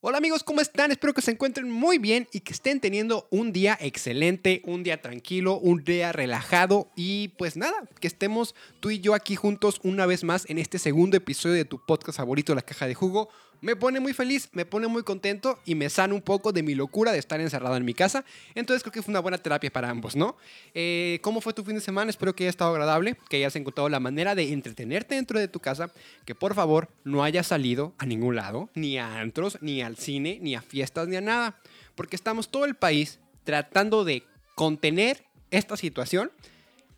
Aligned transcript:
Hola 0.00 0.18
amigos, 0.18 0.44
¿cómo 0.44 0.60
están? 0.60 0.92
Espero 0.92 1.12
que 1.12 1.22
se 1.22 1.32
encuentren 1.32 1.68
muy 1.68 1.98
bien 1.98 2.28
y 2.32 2.38
que 2.38 2.52
estén 2.52 2.78
teniendo 2.78 3.26
un 3.32 3.52
día 3.52 3.76
excelente, 3.80 4.62
un 4.64 4.84
día 4.84 5.02
tranquilo, 5.02 5.58
un 5.58 5.82
día 5.82 6.12
relajado 6.12 6.88
y 6.94 7.30
pues 7.36 7.56
nada, 7.56 7.74
que 7.98 8.06
estemos 8.06 8.54
tú 8.78 8.90
y 8.90 9.00
yo 9.00 9.14
aquí 9.14 9.34
juntos 9.34 9.80
una 9.82 10.06
vez 10.06 10.22
más 10.22 10.48
en 10.48 10.58
este 10.58 10.78
segundo 10.78 11.16
episodio 11.16 11.56
de 11.56 11.64
tu 11.64 11.84
podcast 11.84 12.18
favorito, 12.18 12.54
La 12.54 12.62
Caja 12.62 12.86
de 12.86 12.94
Jugo 12.94 13.28
me 13.60 13.76
pone 13.76 14.00
muy 14.00 14.12
feliz, 14.12 14.48
me 14.52 14.64
pone 14.64 14.86
muy 14.86 15.02
contento 15.02 15.58
y 15.64 15.74
me 15.74 15.90
sana 15.90 16.14
un 16.14 16.22
poco 16.22 16.52
de 16.52 16.62
mi 16.62 16.74
locura 16.74 17.12
de 17.12 17.18
estar 17.18 17.40
encerrado 17.40 17.76
en 17.76 17.84
mi 17.84 17.94
casa. 17.94 18.24
Entonces 18.54 18.82
creo 18.82 18.92
que 18.92 19.02
fue 19.02 19.12
una 19.12 19.20
buena 19.20 19.38
terapia 19.38 19.70
para 19.70 19.90
ambos, 19.90 20.16
¿no? 20.16 20.36
Eh, 20.74 21.18
¿Cómo 21.22 21.40
fue 21.40 21.52
tu 21.52 21.64
fin 21.64 21.74
de 21.74 21.80
semana? 21.80 22.10
Espero 22.10 22.34
que 22.34 22.44
haya 22.44 22.50
estado 22.50 22.70
agradable, 22.70 23.16
que 23.28 23.36
hayas 23.36 23.56
encontrado 23.56 23.88
la 23.88 24.00
manera 24.00 24.34
de 24.34 24.52
entretenerte 24.52 25.14
dentro 25.14 25.38
de 25.38 25.48
tu 25.48 25.60
casa, 25.60 25.90
que 26.24 26.34
por 26.34 26.54
favor 26.54 26.88
no 27.04 27.24
hayas 27.24 27.46
salido 27.46 27.94
a 27.98 28.06
ningún 28.06 28.36
lado, 28.36 28.68
ni 28.74 28.98
a 28.98 29.20
antros, 29.20 29.58
ni 29.60 29.82
al 29.82 29.96
cine, 29.96 30.38
ni 30.40 30.54
a 30.54 30.62
fiestas, 30.62 31.08
ni 31.08 31.16
a 31.16 31.20
nada. 31.20 31.58
Porque 31.94 32.16
estamos 32.16 32.48
todo 32.48 32.64
el 32.64 32.74
país 32.74 33.18
tratando 33.44 34.04
de 34.04 34.22
contener 34.54 35.24
esta 35.50 35.76
situación 35.76 36.30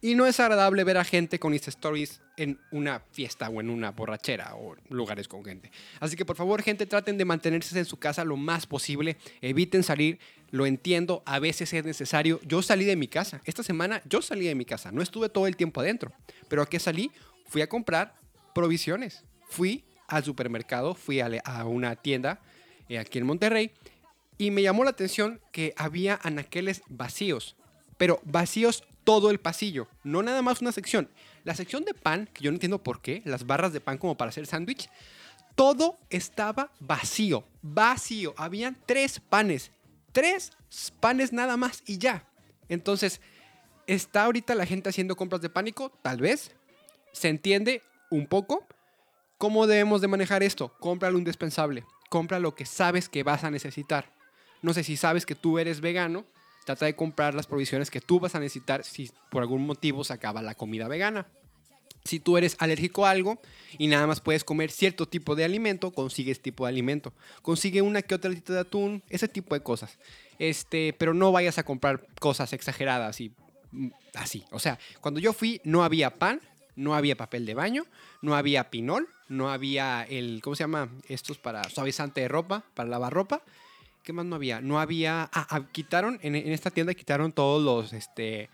y 0.01 0.15
no 0.15 0.27
es 0.27 0.41
agradable 0.41 0.83
ver 0.85 0.97
a 0.97 1.05
gente 1.05 1.39
con 1.39 1.53
Insta 1.53 1.71
Stories 1.71 2.21
en 2.41 2.59
una 2.71 3.01
fiesta 3.13 3.51
o 3.51 3.61
en 3.61 3.69
una 3.69 3.91
borrachera 3.91 4.57
o 4.57 4.75
lugares 4.89 5.29
con 5.29 5.45
gente. 5.45 5.71
Así 6.01 6.17
que 6.17 6.25
por 6.25 6.37
favor, 6.37 6.63
gente, 6.63 6.87
traten 6.87 7.19
de 7.19 7.25
mantenerse 7.27 7.79
en 7.79 7.85
su 7.85 7.99
casa 7.99 8.25
lo 8.25 8.37
más 8.37 8.67
posible. 8.67 9.19
Eviten 9.43 9.83
salir. 9.83 10.19
Lo 10.51 10.67
entiendo, 10.67 11.23
a 11.27 11.39
veces 11.39 11.73
es 11.75 11.85
necesario. 11.85 12.41
Yo 12.43 12.63
salí 12.63 12.85
de 12.85 12.97
mi 12.97 13.09
casa. 13.09 13.41
Esta 13.45 13.63
semana 13.63 14.03
yo 14.09 14.23
salí 14.23 14.47
de 14.47 14.55
mi 14.55 14.65
casa. 14.65 14.91
No 14.91 15.03
estuve 15.03 15.29
todo 15.29 15.47
el 15.47 15.57
tiempo 15.57 15.81
adentro. 15.81 16.13
Pero 16.49 16.63
¿a 16.63 16.67
qué 16.67 16.81
salí? 16.81 17.13
Fui 17.47 17.61
a 17.61 17.69
comprar 17.69 18.15
provisiones. 18.55 19.23
Fui 19.49 19.85
al 20.09 20.25
supermercado, 20.25 20.95
fui 20.95 21.21
a, 21.21 21.65
una 21.67 21.95
tienda 21.95 22.41
eh, 22.89 22.99
aquí 22.99 23.19
en 23.19 23.27
Monterrey 23.27 23.71
y 24.39 24.51
me 24.51 24.63
llamó 24.63 24.85
la 24.85 24.91
atención 24.91 25.41
que 25.53 25.75
había 25.77 26.19
anaqueles 26.23 26.83
vacíos. 26.89 27.55
Pero 27.99 28.21
vacíos 28.25 28.83
todo 29.05 29.31
el 29.31 29.41
pasillo, 29.41 29.89
no 30.05 30.23
nada 30.23 30.41
más 30.43 30.61
una 30.61 30.73
sección. 30.73 31.09
La 31.45 31.55
sección 31.55 31.85
de 31.85 31.95
pan, 31.95 32.29
que 32.33 32.45
yo 32.45 32.51
no 32.51 32.57
entiendo 32.57 32.83
por 32.83 33.01
qué, 33.01 33.23
las 33.25 33.47
barras 33.47 33.73
de 33.73 33.81
pan 33.81 33.99
como 33.99 34.17
para 34.17 34.29
hacer 34.29 34.47
sándwich, 34.47 34.89
todo 35.55 35.99
estaba 36.11 36.71
vacío, 36.81 37.45
vacío. 37.63 38.35
Habían 38.37 38.79
tres 38.87 39.21
panes, 39.21 39.71
tres 40.13 40.53
panes 41.01 41.33
nada 41.33 41.57
más 41.57 41.83
y 41.87 41.99
ya. 41.99 42.25
Entonces, 42.69 43.21
¿está 43.87 44.25
ahorita 44.25 44.55
la 44.55 44.67
gente 44.67 44.89
haciendo 44.89 45.17
compras 45.17 45.43
de 45.43 45.51
pánico? 45.51 45.91
Tal 46.03 46.19
vez. 46.19 46.53
¿Se 47.13 47.29
entiende 47.29 47.83
un 48.11 48.27
poco? 48.27 48.67
¿Cómo 49.39 49.67
debemos 49.67 50.01
de 50.01 50.09
manejar 50.09 50.43
esto? 50.43 50.73
Compra 50.79 51.11
lo 51.11 51.19
indispensable. 51.19 51.85
Compra 52.09 52.39
lo 52.39 52.55
que 52.55 52.67
sabes 52.67 53.09
que 53.09 53.23
vas 53.23 53.43
a 53.45 53.51
necesitar. 53.51 54.13
No 54.63 54.75
sé 54.75 54.85
si 54.85 54.97
sabes 54.97 55.27
que 55.27 55.35
tú 55.35 55.59
eres 55.59 55.81
vegano, 55.81 56.27
Trata 56.65 56.87
de 56.87 56.95
comprar 56.95 57.35
las 57.35 57.47
provisiones 57.47 57.91
que 57.91 58.01
tú 58.01 58.21
vas 58.21 58.35
a 58.35 58.41
necesitar 58.41 58.85
si 58.85 59.11
por 59.31 59.43
algún 59.43 59.67
motivo 59.67 60.05
se 60.05 60.13
acaba 60.13 60.43
la 60.43 60.55
comida 60.55 60.89
vegana. 60.89 61.27
Si 62.05 62.19
tú 62.19 62.39
eres 62.39 62.57
alérgico 62.59 63.07
a 63.07 63.11
algo 63.11 63.41
y 63.79 63.87
nada 63.87 64.07
más 64.07 64.21
puedes 64.21 64.45
comer 64.45 64.71
cierto 64.71 65.07
tipo 65.07 65.37
de 65.37 65.45
alimento, 65.45 65.91
consigue 65.91 66.33
ese 66.33 66.41
tipo 66.41 66.65
de 66.65 66.71
alimento. 66.71 67.13
Consigue 67.43 67.83
una 67.83 68.03
que 68.03 68.15
otra 68.15 68.31
de 68.31 68.59
atún, 68.59 69.03
ese 69.11 69.29
tipo 69.29 69.55
de 69.55 69.63
cosas. 69.63 69.99
Este, 70.39 70.95
pero 70.95 71.13
no 71.13 71.33
vayas 71.33 71.59
a 71.59 71.65
comprar 71.65 72.07
cosas 72.19 72.53
exageradas 72.53 73.21
y 73.21 73.33
así. 74.15 74.45
O 74.51 74.59
sea, 74.59 74.79
cuando 75.01 75.21
yo 75.21 75.33
fui 75.33 75.61
no 75.65 75.85
había 75.85 76.19
pan, 76.19 76.41
no 76.77 76.95
había 76.95 77.17
papel 77.17 77.45
de 77.45 77.55
baño, 77.55 77.85
no 78.23 78.35
había 78.35 78.71
pinol, 78.71 79.09
no 79.29 79.51
había 79.51 80.03
el, 80.09 80.41
¿cómo 80.43 80.57
se 80.57 80.65
llama? 80.65 80.89
Estos 81.09 81.39
para 81.39 81.65
suavizante 81.65 82.23
de 82.23 82.29
ropa, 82.29 82.65
para 82.75 82.89
lavar 82.89 83.13
ropa. 83.13 83.43
¿Qué 84.03 84.13
más 84.13 84.25
no 84.25 84.37
había? 84.37 84.61
No 84.61 84.81
había. 84.81 85.31
Ah, 85.33 85.47
ah 85.51 85.67
quitaron. 85.73 86.19
En, 86.23 86.35
esta 86.35 86.71
tienda 86.71 86.95
quitaron 86.95 87.33
todos 87.33 87.63
los. 87.63 87.93
Este. 87.93 88.49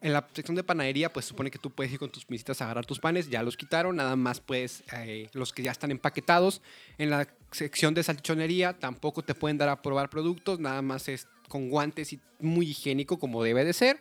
En 0.00 0.12
la 0.12 0.28
sección 0.32 0.54
de 0.54 0.62
panadería, 0.62 1.12
pues 1.12 1.26
supone 1.26 1.50
que 1.50 1.58
tú 1.58 1.70
puedes 1.70 1.92
ir 1.92 1.98
con 1.98 2.10
tus 2.10 2.24
visitas 2.26 2.60
a 2.60 2.66
agarrar 2.66 2.86
tus 2.86 3.00
panes. 3.00 3.28
Ya 3.28 3.42
los 3.42 3.56
quitaron. 3.56 3.96
Nada 3.96 4.14
más, 4.14 4.40
pues, 4.40 4.84
los 5.32 5.52
que 5.52 5.62
ya 5.62 5.72
están 5.72 5.90
empaquetados. 5.90 6.62
En 6.98 7.10
la 7.10 7.26
sección 7.50 7.94
de 7.94 8.02
salchichonería 8.04 8.78
tampoco 8.78 9.22
te 9.22 9.34
pueden 9.34 9.58
dar 9.58 9.68
a 9.68 9.82
probar 9.82 10.08
productos. 10.08 10.60
Nada 10.60 10.82
más 10.82 11.08
es 11.08 11.26
con 11.48 11.68
guantes 11.68 12.12
y 12.12 12.20
muy 12.38 12.70
higiénico, 12.70 13.18
como 13.18 13.42
debe 13.42 13.64
de 13.64 13.72
ser. 13.72 13.98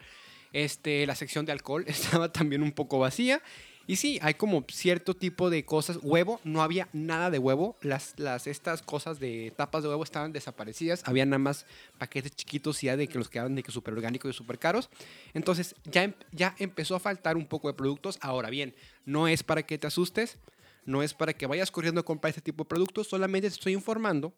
Este, 0.54 1.06
la 1.06 1.16
sección 1.16 1.46
de 1.46 1.52
alcohol 1.52 1.84
estaba 1.88 2.32
también 2.32 2.62
un 2.62 2.72
poco 2.72 3.00
vacía. 3.00 3.42
Y 3.88 3.96
sí, 3.96 4.20
hay 4.22 4.34
como 4.34 4.66
cierto 4.70 5.14
tipo 5.14 5.50
de 5.50 5.64
cosas. 5.64 6.00
Huevo, 6.02 6.42
no 6.44 6.62
había 6.62 6.90
nada 6.92 7.32
de 7.32 7.40
huevo. 7.40 7.78
Las, 7.82 8.14
las, 8.18 8.46
estas 8.46 8.82
cosas 8.82 9.18
de 9.20 9.54
tapas 9.56 9.82
de 9.82 9.90
huevo 9.90 10.04
estaban 10.04 10.34
desaparecidas. 10.34 11.04
Había 11.06 11.26
nada 11.26 11.40
más 11.40 11.66
paquetes 11.98 12.36
chiquitos 12.36 12.82
ya 12.82 12.98
de 12.98 13.08
que 13.08 13.18
los 13.18 13.30
que 13.30 13.40
de 13.40 13.64
que 13.64 13.72
súper 13.72 13.94
orgánicos 13.94 14.30
y 14.30 14.38
súper 14.38 14.60
caros. 14.60 14.90
Entonces 15.34 15.74
ya, 15.86 16.04
em, 16.04 16.14
ya 16.34 16.54
empezó 16.60 16.96
a 16.96 17.00
faltar 17.00 17.38
un 17.38 17.48
poco 17.48 17.70
de 17.70 17.76
productos. 17.76 18.18
Ahora 18.20 18.50
bien, 18.50 18.76
no 19.06 19.30
es 19.30 19.44
para 19.44 19.64
que 19.64 19.78
te 19.78 19.88
asustes. 19.88 20.38
No 20.84 21.02
es 21.02 21.14
para 21.14 21.34
que 21.34 21.48
vayas 21.48 21.72
corriendo 21.72 22.02
a 22.02 22.06
comprar 22.06 22.30
este 22.30 22.42
tipo 22.42 22.66
de 22.66 22.70
productos. 22.70 23.08
Solamente 23.08 23.48
te 23.48 23.54
estoy 23.54 23.74
informando 23.74 24.34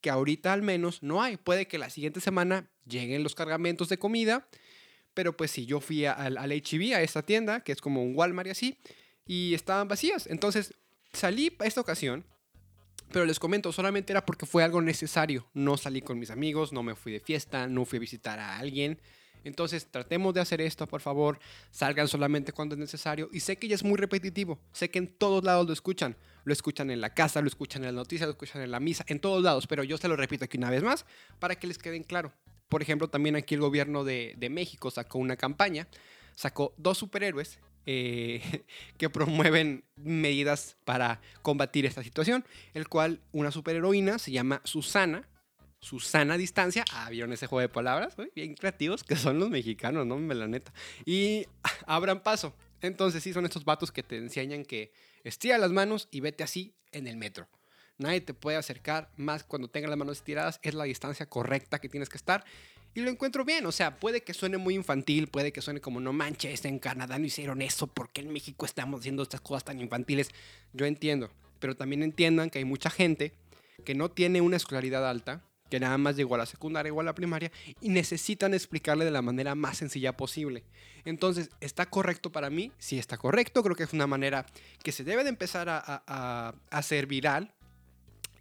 que 0.00 0.08
ahorita 0.08 0.52
al 0.52 0.62
menos 0.62 1.02
no 1.02 1.22
hay. 1.22 1.36
Puede 1.36 1.66
que 1.66 1.76
la 1.76 1.90
siguiente 1.90 2.20
semana 2.20 2.70
lleguen 2.86 3.22
los 3.22 3.34
cargamentos 3.34 3.90
de 3.90 3.98
comida 3.98 4.46
pero 5.14 5.36
pues 5.36 5.50
sí, 5.50 5.66
yo 5.66 5.80
fui 5.80 6.04
al, 6.04 6.36
al 6.36 6.50
HB, 6.50 6.94
a 6.94 7.02
esta 7.02 7.22
tienda, 7.22 7.60
que 7.60 7.72
es 7.72 7.80
como 7.80 8.02
un 8.02 8.16
Walmart 8.16 8.48
y 8.48 8.50
así, 8.50 8.78
y 9.26 9.54
estaban 9.54 9.88
vacías. 9.88 10.26
Entonces 10.26 10.74
salí 11.12 11.50
para 11.50 11.68
esta 11.68 11.80
ocasión, 11.80 12.24
pero 13.12 13.24
les 13.24 13.38
comento, 13.38 13.72
solamente 13.72 14.12
era 14.12 14.26
porque 14.26 14.46
fue 14.46 14.64
algo 14.64 14.82
necesario. 14.82 15.46
No 15.54 15.76
salí 15.76 16.02
con 16.02 16.18
mis 16.18 16.30
amigos, 16.30 16.72
no 16.72 16.82
me 16.82 16.94
fui 16.94 17.12
de 17.12 17.20
fiesta, 17.20 17.66
no 17.66 17.84
fui 17.84 17.98
a 17.98 18.00
visitar 18.00 18.38
a 18.38 18.58
alguien. 18.58 18.98
Entonces 19.44 19.86
tratemos 19.90 20.34
de 20.34 20.40
hacer 20.40 20.60
esto, 20.60 20.86
por 20.86 21.00
favor. 21.00 21.38
Salgan 21.70 22.08
solamente 22.08 22.52
cuando 22.52 22.74
es 22.74 22.78
necesario. 22.78 23.28
Y 23.32 23.40
sé 23.40 23.56
que 23.56 23.68
ya 23.68 23.74
es 23.74 23.84
muy 23.84 23.98
repetitivo. 23.98 24.58
Sé 24.72 24.90
que 24.90 24.98
en 24.98 25.06
todos 25.06 25.44
lados 25.44 25.66
lo 25.66 25.72
escuchan. 25.72 26.16
Lo 26.44 26.52
escuchan 26.52 26.90
en 26.90 27.00
la 27.00 27.14
casa, 27.14 27.40
lo 27.40 27.46
escuchan 27.46 27.82
en 27.82 27.94
las 27.94 27.94
noticias, 27.94 28.26
lo 28.26 28.32
escuchan 28.32 28.62
en 28.62 28.70
la 28.70 28.80
misa, 28.80 29.04
en 29.06 29.20
todos 29.20 29.42
lados. 29.42 29.66
Pero 29.66 29.84
yo 29.84 29.98
se 29.98 30.08
lo 30.08 30.16
repito 30.16 30.46
aquí 30.46 30.56
una 30.56 30.70
vez 30.70 30.82
más 30.82 31.04
para 31.38 31.54
que 31.54 31.66
les 31.66 31.78
queden 31.78 32.02
claro. 32.04 32.32
Por 32.68 32.82
ejemplo, 32.82 33.08
también 33.08 33.36
aquí 33.36 33.54
el 33.54 33.60
gobierno 33.60 34.04
de, 34.04 34.36
México 34.50 34.90
sacó 34.90 35.18
una 35.18 35.36
campaña, 35.36 35.88
sacó 36.34 36.74
dos 36.76 36.98
superhéroes 36.98 37.58
eh, 37.86 38.64
que 38.98 39.10
promueven 39.10 39.84
medidas 39.96 40.76
para 40.84 41.20
combatir 41.42 41.86
esta 41.86 42.02
situación, 42.02 42.44
el 42.72 42.88
cual 42.88 43.20
una 43.32 43.50
superheroína 43.50 44.18
se 44.18 44.32
llama 44.32 44.60
Susana, 44.64 45.28
Susana 45.80 46.38
Distancia, 46.38 46.84
ah, 46.92 47.10
vieron 47.10 47.32
ese 47.32 47.46
juego 47.46 47.60
de 47.60 47.68
palabras, 47.68 48.16
bien 48.34 48.54
creativos 48.54 49.04
que 49.04 49.16
son 49.16 49.38
los 49.38 49.50
mexicanos, 49.50 50.06
no 50.06 50.18
me 50.18 50.34
la 50.34 50.48
neta, 50.48 50.72
y 51.04 51.46
abran 51.86 52.22
paso. 52.22 52.54
Entonces 52.80 53.22
sí, 53.22 53.32
son 53.32 53.44
estos 53.44 53.64
vatos 53.64 53.92
que 53.92 54.02
te 54.02 54.16
enseñan 54.16 54.64
que 54.64 54.92
estira 55.22 55.58
las 55.58 55.70
manos 55.70 56.08
y 56.10 56.20
vete 56.20 56.42
así 56.42 56.74
en 56.92 57.06
el 57.06 57.16
metro. 57.16 57.48
Nadie 57.98 58.20
te 58.20 58.34
puede 58.34 58.56
acercar 58.56 59.10
más 59.16 59.44
cuando 59.44 59.68
tengas 59.68 59.90
las 59.90 59.98
manos 59.98 60.18
estiradas. 60.18 60.58
Es 60.62 60.74
la 60.74 60.84
distancia 60.84 61.26
correcta 61.26 61.78
que 61.78 61.88
tienes 61.88 62.08
que 62.08 62.16
estar. 62.16 62.44
Y 62.94 63.00
lo 63.00 63.10
encuentro 63.10 63.44
bien. 63.44 63.66
O 63.66 63.72
sea, 63.72 63.96
puede 63.96 64.22
que 64.22 64.34
suene 64.34 64.58
muy 64.58 64.74
infantil, 64.74 65.28
puede 65.28 65.52
que 65.52 65.60
suene 65.60 65.80
como 65.80 66.00
no 66.00 66.12
manches, 66.12 66.64
en 66.64 66.78
Canadá 66.78 67.18
no 67.18 67.26
hicieron 67.26 67.62
eso, 67.62 67.86
porque 67.86 68.20
en 68.20 68.32
México 68.32 68.66
estamos 68.66 69.00
haciendo 69.00 69.22
estas 69.22 69.40
cosas 69.40 69.64
tan 69.64 69.80
infantiles. 69.80 70.30
Yo 70.72 70.86
entiendo. 70.86 71.30
Pero 71.58 71.76
también 71.76 72.02
entiendan 72.02 72.50
que 72.50 72.58
hay 72.58 72.64
mucha 72.64 72.90
gente 72.90 73.32
que 73.84 73.94
no 73.94 74.10
tiene 74.10 74.40
una 74.40 74.56
escolaridad 74.56 75.08
alta, 75.08 75.42
que 75.70 75.80
nada 75.80 75.98
más 75.98 76.14
llegó 76.16 76.34
a 76.34 76.38
la 76.38 76.46
secundaria 76.46 76.92
o 76.92 77.00
a 77.00 77.04
la 77.04 77.14
primaria 77.14 77.50
y 77.80 77.88
necesitan 77.88 78.54
explicarle 78.54 79.04
de 79.04 79.10
la 79.10 79.22
manera 79.22 79.54
más 79.54 79.78
sencilla 79.78 80.16
posible. 80.16 80.62
Entonces, 81.04 81.50
¿está 81.60 81.86
correcto 81.86 82.30
para 82.30 82.50
mí? 82.50 82.70
Sí, 82.78 82.98
está 82.98 83.16
correcto. 83.16 83.62
Creo 83.62 83.74
que 83.74 83.84
es 83.84 83.92
una 83.92 84.06
manera 84.06 84.46
que 84.82 84.92
se 84.92 85.04
debe 85.04 85.24
de 85.24 85.30
empezar 85.30 85.68
a, 85.68 85.82
a, 85.84 86.02
a 86.06 86.54
hacer 86.70 87.06
viral 87.06 87.54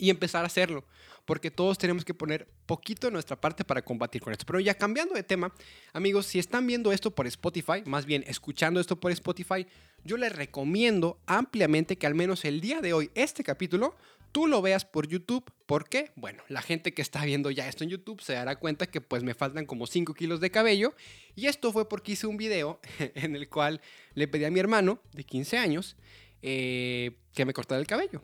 y 0.04 0.10
empezar 0.10 0.44
a 0.44 0.48
hacerlo, 0.48 0.84
porque 1.24 1.50
todos 1.50 1.78
tenemos 1.78 2.04
que 2.04 2.14
poner 2.14 2.46
poquito 2.66 3.08
de 3.08 3.14
nuestra 3.14 3.40
parte 3.40 3.64
para 3.64 3.82
combatir 3.82 4.22
con 4.22 4.34
esto. 4.34 4.44
Pero 4.46 4.60
ya 4.60 4.74
cambiando 4.74 5.16
de 5.16 5.24
tema, 5.24 5.54
amigos, 5.94 6.26
si 6.26 6.40
están 6.40 6.68
viendo 6.68 6.92
esto 6.92 7.12
por 7.12 7.26
Spotify, 7.26 7.84
más 7.86 8.06
bien 8.06 8.26
escuchando 8.28 8.82
esto 8.82 9.00
por 9.00 9.14
Spotify, 9.14 9.66
yo 10.04 10.18
les 10.18 10.36
recomiendo 10.36 11.22
ampliamente 11.26 11.98
que 11.98 12.06
al 12.06 12.16
menos 12.16 12.44
el 12.44 12.60
día 12.60 12.82
de 12.82 12.92
hoy, 12.92 13.12
este 13.16 13.46
capítulo, 13.46 13.96
tú 14.34 14.46
lo 14.46 14.62
veas 14.62 14.84
por 14.84 15.08
YouTube. 15.08 15.50
¿Por 15.66 15.88
qué? 15.88 16.12
Bueno, 16.18 16.44
la 16.50 16.62
gente 16.62 16.94
que 16.94 17.02
está 17.02 17.24
viendo 17.24 17.50
ya 17.50 17.70
esto 17.70 17.86
en 17.86 17.90
YouTube 17.90 18.20
se 18.20 18.34
dará 18.34 18.58
cuenta 18.58 18.88
que 18.88 19.00
pues 19.00 19.24
me 19.24 19.34
faltan 19.34 19.66
como 19.66 19.88
5 19.88 20.14
kilos 20.16 20.42
de 20.42 20.52
cabello. 20.52 20.96
Y 21.34 21.46
esto 21.46 21.72
fue 21.72 21.88
porque 21.88 22.12
hice 22.12 22.28
un 22.28 22.36
video 22.36 22.82
en 23.00 23.38
el 23.38 23.48
cual 23.48 23.80
le 24.16 24.28
pedí 24.28 24.44
a 24.44 24.52
mi 24.52 24.60
hermano 24.60 25.00
de 25.14 25.24
15 25.24 25.58
años 25.60 25.96
eh, 26.42 27.12
que 27.34 27.46
me 27.46 27.54
cortara 27.54 27.80
el 27.80 27.88
cabello 27.88 28.22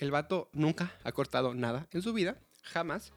el 0.00 0.10
vato 0.10 0.48
nunca 0.52 0.96
ha 1.04 1.12
cortado 1.12 1.54
nada 1.54 1.86
en 1.92 2.00
su 2.02 2.12
vida, 2.14 2.38
jamás, 2.62 3.12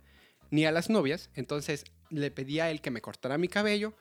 ni 0.52 0.66
a 0.66 0.72
las 0.72 0.90
novias. 0.90 1.30
Entonces 1.34 1.86
le 2.10 2.30
pedí 2.30 2.60
a 2.60 2.70
él 2.70 2.82
que 2.82 2.92
me 2.92 3.02
cortara 3.02 3.38
mi 3.38 3.48
cabello 3.48 3.94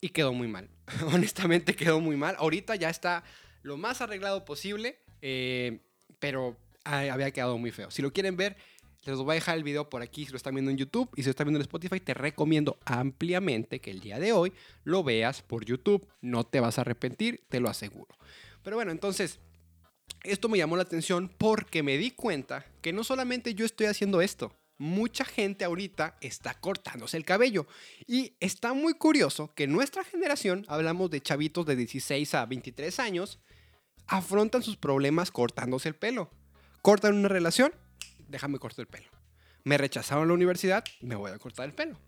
y 0.00 0.10
quedó 0.10 0.34
muy 0.34 0.46
mal. 0.46 0.68
Honestamente 1.12 1.74
quedó 1.74 2.00
muy 2.00 2.16
mal. 2.16 2.36
Ahorita 2.38 2.76
ya 2.76 2.90
está 2.90 3.24
lo 3.62 3.78
más 3.78 4.02
arreglado 4.02 4.44
posible, 4.44 4.98
eh, 5.22 5.80
pero 6.18 6.56
había 6.84 7.30
quedado 7.30 7.56
muy 7.56 7.70
feo. 7.70 7.90
Si 7.90 8.02
lo 8.02 8.12
quieren 8.12 8.36
ver, 8.36 8.56
Les 9.04 9.16
voy 9.16 9.32
a 9.32 9.34
dejar 9.34 9.56
el 9.56 9.64
video 9.64 9.90
por 9.90 10.00
aquí 10.00 10.26
si 10.26 10.30
lo 10.30 10.36
están 10.36 10.54
viendo 10.54 10.70
en 10.70 10.76
YouTube 10.76 11.10
y 11.16 11.22
si 11.22 11.26
lo 11.26 11.30
están 11.30 11.46
viendo 11.46 11.58
en 11.58 11.62
Spotify, 11.62 11.98
te 11.98 12.14
recomiendo 12.14 12.78
ampliamente 12.84 13.80
que 13.80 13.90
el 13.90 13.98
día 13.98 14.20
de 14.20 14.32
hoy 14.32 14.52
lo 14.84 15.02
veas 15.02 15.42
por 15.42 15.64
YouTube. 15.64 16.06
No 16.20 16.44
te 16.44 16.60
vas 16.60 16.78
a 16.78 16.82
arrepentir, 16.82 17.42
te 17.48 17.58
lo 17.58 17.68
aseguro. 17.68 18.14
Pero 18.62 18.76
bueno, 18.76 18.92
entonces, 18.92 19.40
esto 20.24 20.48
me 20.48 20.58
llamó 20.58 20.76
la 20.76 20.82
atención 20.82 21.30
porque 21.38 21.82
me 21.82 21.96
di 21.98 22.10
cuenta 22.10 22.66
que 22.80 22.92
no 22.92 23.04
solamente 23.04 23.54
yo 23.54 23.64
estoy 23.64 23.86
haciendo 23.86 24.20
esto, 24.20 24.56
mucha 24.78 25.24
gente 25.24 25.64
ahorita 25.64 26.16
está 26.20 26.54
cortándose 26.54 27.16
el 27.16 27.24
cabello. 27.24 27.66
Y 28.06 28.36
está 28.40 28.72
muy 28.72 28.94
curioso 28.94 29.52
que 29.54 29.66
nuestra 29.66 30.04
generación, 30.04 30.64
hablamos 30.68 31.10
de 31.10 31.20
chavitos 31.20 31.66
de 31.66 31.76
16 31.76 32.34
a 32.34 32.46
23 32.46 32.98
años, 32.98 33.40
afrontan 34.06 34.62
sus 34.62 34.76
problemas 34.76 35.30
cortándose 35.30 35.88
el 35.88 35.94
pelo. 35.94 36.30
Cortan 36.82 37.14
una 37.14 37.28
relación, 37.28 37.72
déjame 38.28 38.58
cortar 38.58 38.82
el 38.82 38.88
pelo. 38.88 39.08
Me 39.64 39.78
rechazaron 39.78 40.26
la 40.26 40.34
universidad, 40.34 40.84
me 41.00 41.14
voy 41.14 41.30
a 41.30 41.38
cortar 41.38 41.66
el 41.66 41.74
pelo. 41.74 42.00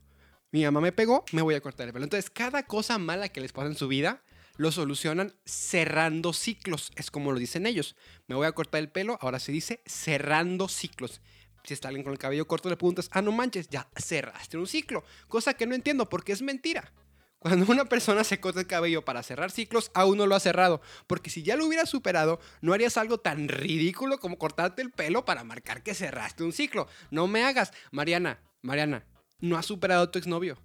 Mi 0.50 0.64
mamá 0.64 0.80
me 0.80 0.92
pegó, 0.92 1.24
me 1.32 1.42
voy 1.42 1.54
a 1.54 1.60
cortar 1.60 1.86
el 1.86 1.92
pelo. 1.92 2.04
Entonces, 2.04 2.30
cada 2.30 2.64
cosa 2.64 2.98
mala 2.98 3.28
que 3.28 3.40
les 3.40 3.52
pasa 3.52 3.68
en 3.68 3.76
su 3.76 3.86
vida, 3.86 4.24
lo 4.56 4.72
solucionan 4.72 5.34
cerrando 5.44 6.32
ciclos. 6.32 6.92
Es 6.96 7.10
como 7.10 7.32
lo 7.32 7.38
dicen 7.38 7.66
ellos. 7.66 7.96
Me 8.26 8.34
voy 8.34 8.46
a 8.46 8.52
cortar 8.52 8.80
el 8.80 8.90
pelo, 8.90 9.18
ahora 9.20 9.38
se 9.38 9.52
dice 9.52 9.82
cerrando 9.86 10.68
ciclos. 10.68 11.20
Si 11.64 11.72
está 11.72 11.88
alguien 11.88 12.04
con 12.04 12.12
el 12.12 12.18
cabello 12.18 12.46
corto, 12.46 12.68
le 12.68 12.76
preguntas, 12.76 13.08
ah, 13.12 13.22
no 13.22 13.32
manches, 13.32 13.68
ya 13.68 13.88
cerraste 13.96 14.58
un 14.58 14.66
ciclo. 14.66 15.02
Cosa 15.28 15.54
que 15.54 15.66
no 15.66 15.74
entiendo 15.74 16.08
porque 16.08 16.32
es 16.32 16.42
mentira. 16.42 16.92
Cuando 17.38 17.70
una 17.70 17.84
persona 17.84 18.24
se 18.24 18.40
corta 18.40 18.60
el 18.60 18.66
cabello 18.66 19.04
para 19.04 19.22
cerrar 19.22 19.50
ciclos, 19.50 19.90
aún 19.92 20.16
no 20.16 20.26
lo 20.26 20.34
ha 20.34 20.40
cerrado. 20.40 20.80
Porque 21.06 21.28
si 21.28 21.42
ya 21.42 21.56
lo 21.56 21.66
hubieras 21.66 21.90
superado, 21.90 22.40
no 22.62 22.72
harías 22.72 22.96
algo 22.96 23.18
tan 23.18 23.48
ridículo 23.48 24.18
como 24.18 24.38
cortarte 24.38 24.80
el 24.80 24.90
pelo 24.90 25.24
para 25.26 25.44
marcar 25.44 25.82
que 25.82 25.94
cerraste 25.94 26.42
un 26.42 26.52
ciclo. 26.52 26.88
No 27.10 27.26
me 27.26 27.44
hagas. 27.44 27.72
Mariana, 27.90 28.40
Mariana, 28.62 29.04
no 29.40 29.58
has 29.58 29.66
superado 29.66 30.04
a 30.04 30.10
tu 30.10 30.18
exnovio. 30.18 30.58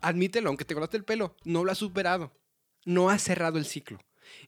Admítelo, 0.00 0.48
aunque 0.48 0.64
te 0.64 0.74
cortaste 0.74 0.96
el 0.96 1.04
pelo, 1.04 1.36
no 1.44 1.64
lo 1.64 1.70
has 1.70 1.78
superado. 1.78 2.32
No 2.88 3.10
has 3.10 3.20
cerrado 3.20 3.58
el 3.58 3.66
ciclo. 3.66 3.98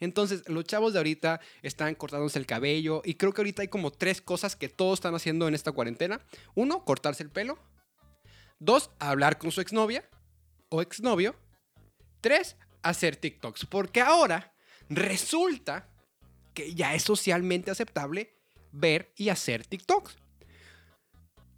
Entonces, 0.00 0.48
los 0.48 0.64
chavos 0.64 0.94
de 0.94 0.98
ahorita 0.98 1.42
están 1.60 1.94
cortándose 1.94 2.38
el 2.38 2.46
cabello 2.46 3.02
y 3.04 3.16
creo 3.16 3.34
que 3.34 3.42
ahorita 3.42 3.60
hay 3.60 3.68
como 3.68 3.90
tres 3.90 4.22
cosas 4.22 4.56
que 4.56 4.70
todos 4.70 4.94
están 4.94 5.14
haciendo 5.14 5.46
en 5.46 5.54
esta 5.54 5.72
cuarentena. 5.72 6.22
Uno, 6.54 6.82
cortarse 6.86 7.22
el 7.22 7.28
pelo. 7.28 7.58
Dos, 8.58 8.92
hablar 8.98 9.36
con 9.36 9.52
su 9.52 9.60
exnovia 9.60 10.08
o 10.70 10.80
exnovio. 10.80 11.34
Tres, 12.22 12.56
hacer 12.80 13.16
TikToks. 13.16 13.66
Porque 13.66 14.00
ahora 14.00 14.54
resulta 14.88 15.90
que 16.54 16.74
ya 16.74 16.94
es 16.94 17.02
socialmente 17.02 17.70
aceptable 17.70 18.38
ver 18.72 19.12
y 19.16 19.28
hacer 19.28 19.66
TikToks. 19.66 20.16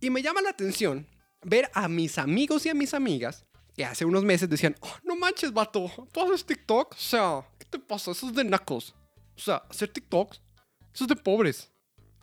Y 0.00 0.10
me 0.10 0.20
llama 0.20 0.42
la 0.42 0.50
atención 0.50 1.06
ver 1.42 1.70
a 1.74 1.86
mis 1.86 2.18
amigos 2.18 2.66
y 2.66 2.70
a 2.70 2.74
mis 2.74 2.92
amigas 2.92 3.46
que 3.76 3.84
hace 3.84 4.04
unos 4.04 4.24
meses 4.24 4.48
decían, 4.48 4.76
oh, 4.80 4.96
no 5.04 5.16
manches, 5.16 5.52
vato, 5.52 5.90
tú 6.12 6.20
haces 6.20 6.44
TikTok. 6.44 6.92
O 6.92 6.96
sea, 6.96 7.46
¿qué 7.58 7.66
te 7.66 7.78
pasa? 7.78 8.10
Eso 8.10 8.28
es 8.28 8.34
de 8.34 8.44
nacos. 8.44 8.94
O 9.36 9.40
sea, 9.40 9.62
hacer 9.70 9.88
TikToks, 9.88 10.40
eso 10.94 11.04
es 11.04 11.08
de 11.08 11.16
pobres. 11.16 11.70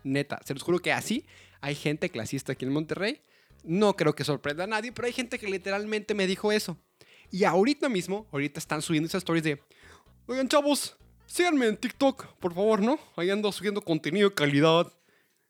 Neta, 0.03 0.39
se 0.45 0.53
los 0.53 0.63
juro 0.63 0.79
que 0.79 0.91
así 0.91 1.25
hay 1.61 1.75
gente 1.75 2.09
clasista 2.09 2.53
aquí 2.53 2.65
en 2.65 2.73
Monterrey. 2.73 3.21
No 3.63 3.95
creo 3.95 4.15
que 4.15 4.23
sorprenda 4.23 4.63
a 4.63 4.67
nadie, 4.67 4.91
pero 4.91 5.07
hay 5.07 5.13
gente 5.13 5.37
que 5.37 5.47
literalmente 5.47 6.13
me 6.13 6.27
dijo 6.27 6.51
eso. 6.51 6.77
Y 7.31 7.43
ahorita 7.43 7.89
mismo, 7.89 8.27
ahorita 8.31 8.59
están 8.59 8.81
subiendo 8.81 9.07
esas 9.07 9.19
stories 9.19 9.43
de, 9.43 9.61
oigan 10.27 10.47
chavos, 10.47 10.95
síganme 11.25 11.67
en 11.67 11.77
TikTok, 11.77 12.25
por 12.39 12.53
favor, 12.53 12.81
¿no? 12.81 12.99
Ahí 13.15 13.29
ando 13.29 13.51
subiendo 13.51 13.81
contenido 13.81 14.29
de 14.29 14.35
calidad, 14.35 14.91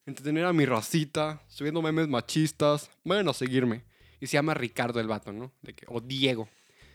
entretener 0.06 0.46
a 0.46 0.54
mi 0.54 0.66
racita, 0.66 1.42
subiendo 1.48 1.82
memes 1.82 2.08
machistas, 2.08 2.90
vayan 3.04 3.30
a 3.30 3.34
seguirme. 3.34 3.86
Y 4.20 4.28
se 4.28 4.34
llama 4.34 4.54
Ricardo 4.54 5.00
el 5.00 5.08
vato, 5.08 5.32
¿no? 5.32 5.52
O 5.88 6.02
Diego. 6.02 6.50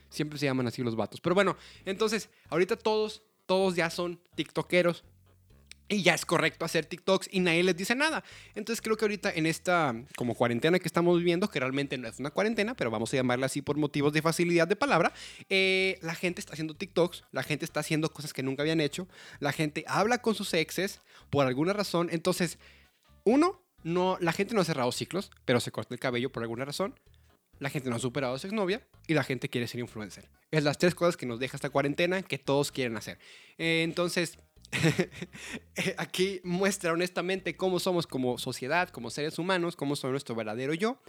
Siempre 0.09 0.37
se 0.37 0.45
llaman 0.45 0.67
así 0.67 0.83
los 0.83 0.95
vatos. 0.95 1.19
Pero 1.21 1.35
bueno, 1.35 1.57
entonces, 1.85 2.29
ahorita 2.49 2.75
todos, 2.77 3.23
todos 3.45 3.75
ya 3.75 3.89
son 3.89 4.19
TikTokeros. 4.35 5.03
Y 5.87 6.01
ya 6.01 6.15
es 6.15 6.25
correcto 6.25 6.65
hacer 6.65 6.87
TikToks 6.87 7.29
y 7.31 7.41
nadie 7.41 7.61
les 7.61 7.77
dice 7.77 7.93
nada. 7.93 8.23
Entonces 8.55 8.81
creo 8.81 8.97
que 8.97 9.05
ahorita 9.05 9.31
en 9.31 9.45
esta 9.45 9.93
como 10.15 10.33
cuarentena 10.33 10.79
que 10.79 10.87
estamos 10.87 11.19
viviendo, 11.19 11.47
que 11.47 11.59
realmente 11.59 11.95
no 11.99 12.07
es 12.07 12.17
una 12.17 12.31
cuarentena, 12.31 12.75
pero 12.75 12.89
vamos 12.89 13.13
a 13.13 13.17
llamarla 13.17 13.45
así 13.45 13.61
por 13.61 13.77
motivos 13.77 14.11
de 14.11 14.23
facilidad 14.23 14.67
de 14.67 14.75
palabra, 14.75 15.13
eh, 15.47 15.99
la 16.01 16.15
gente 16.15 16.41
está 16.41 16.53
haciendo 16.53 16.73
TikToks, 16.73 17.25
la 17.31 17.43
gente 17.43 17.65
está 17.65 17.81
haciendo 17.81 18.11
cosas 18.11 18.33
que 18.33 18.41
nunca 18.41 18.63
habían 18.63 18.81
hecho, 18.81 19.07
la 19.39 19.51
gente 19.51 19.85
habla 19.87 20.23
con 20.23 20.33
sus 20.33 20.55
exes 20.55 21.01
por 21.29 21.45
alguna 21.45 21.73
razón. 21.73 22.09
Entonces, 22.11 22.57
uno, 23.23 23.61
no, 23.83 24.17
la 24.21 24.33
gente 24.33 24.55
no 24.55 24.61
ha 24.61 24.65
cerrado 24.65 24.91
ciclos, 24.91 25.29
pero 25.45 25.59
se 25.59 25.71
corta 25.71 25.93
el 25.93 25.99
cabello 25.99 26.31
por 26.31 26.41
alguna 26.41 26.65
razón. 26.65 26.99
La 27.59 27.69
gente 27.69 27.89
no 27.89 27.95
ha 27.95 27.99
superado 27.99 28.35
a 28.35 28.39
su 28.39 28.47
exnovia 28.47 28.85
y 29.07 29.13
la 29.13 29.23
gente 29.23 29.49
quiere 29.49 29.67
ser 29.67 29.79
influencer. 29.79 30.29
Es 30.51 30.63
las 30.63 30.77
tres 30.77 30.95
cosas 30.95 31.17
que 31.17 31.25
nos 31.25 31.39
deja 31.39 31.57
esta 31.57 31.69
cuarentena 31.69 32.21
que 32.21 32.37
todos 32.37 32.71
quieren 32.71 32.97
hacer. 32.97 33.17
Entonces, 33.57 34.37
aquí 35.97 36.41
muestra 36.43 36.91
honestamente 36.91 37.55
cómo 37.55 37.79
somos 37.79 38.07
como 38.07 38.37
sociedad, 38.37 38.89
como 38.89 39.09
seres 39.09 39.39
humanos, 39.39 39.75
cómo 39.75 39.95
son 39.95 40.11
nuestro 40.11 40.35
verdadero 40.35 40.73
yo. 40.73 41.01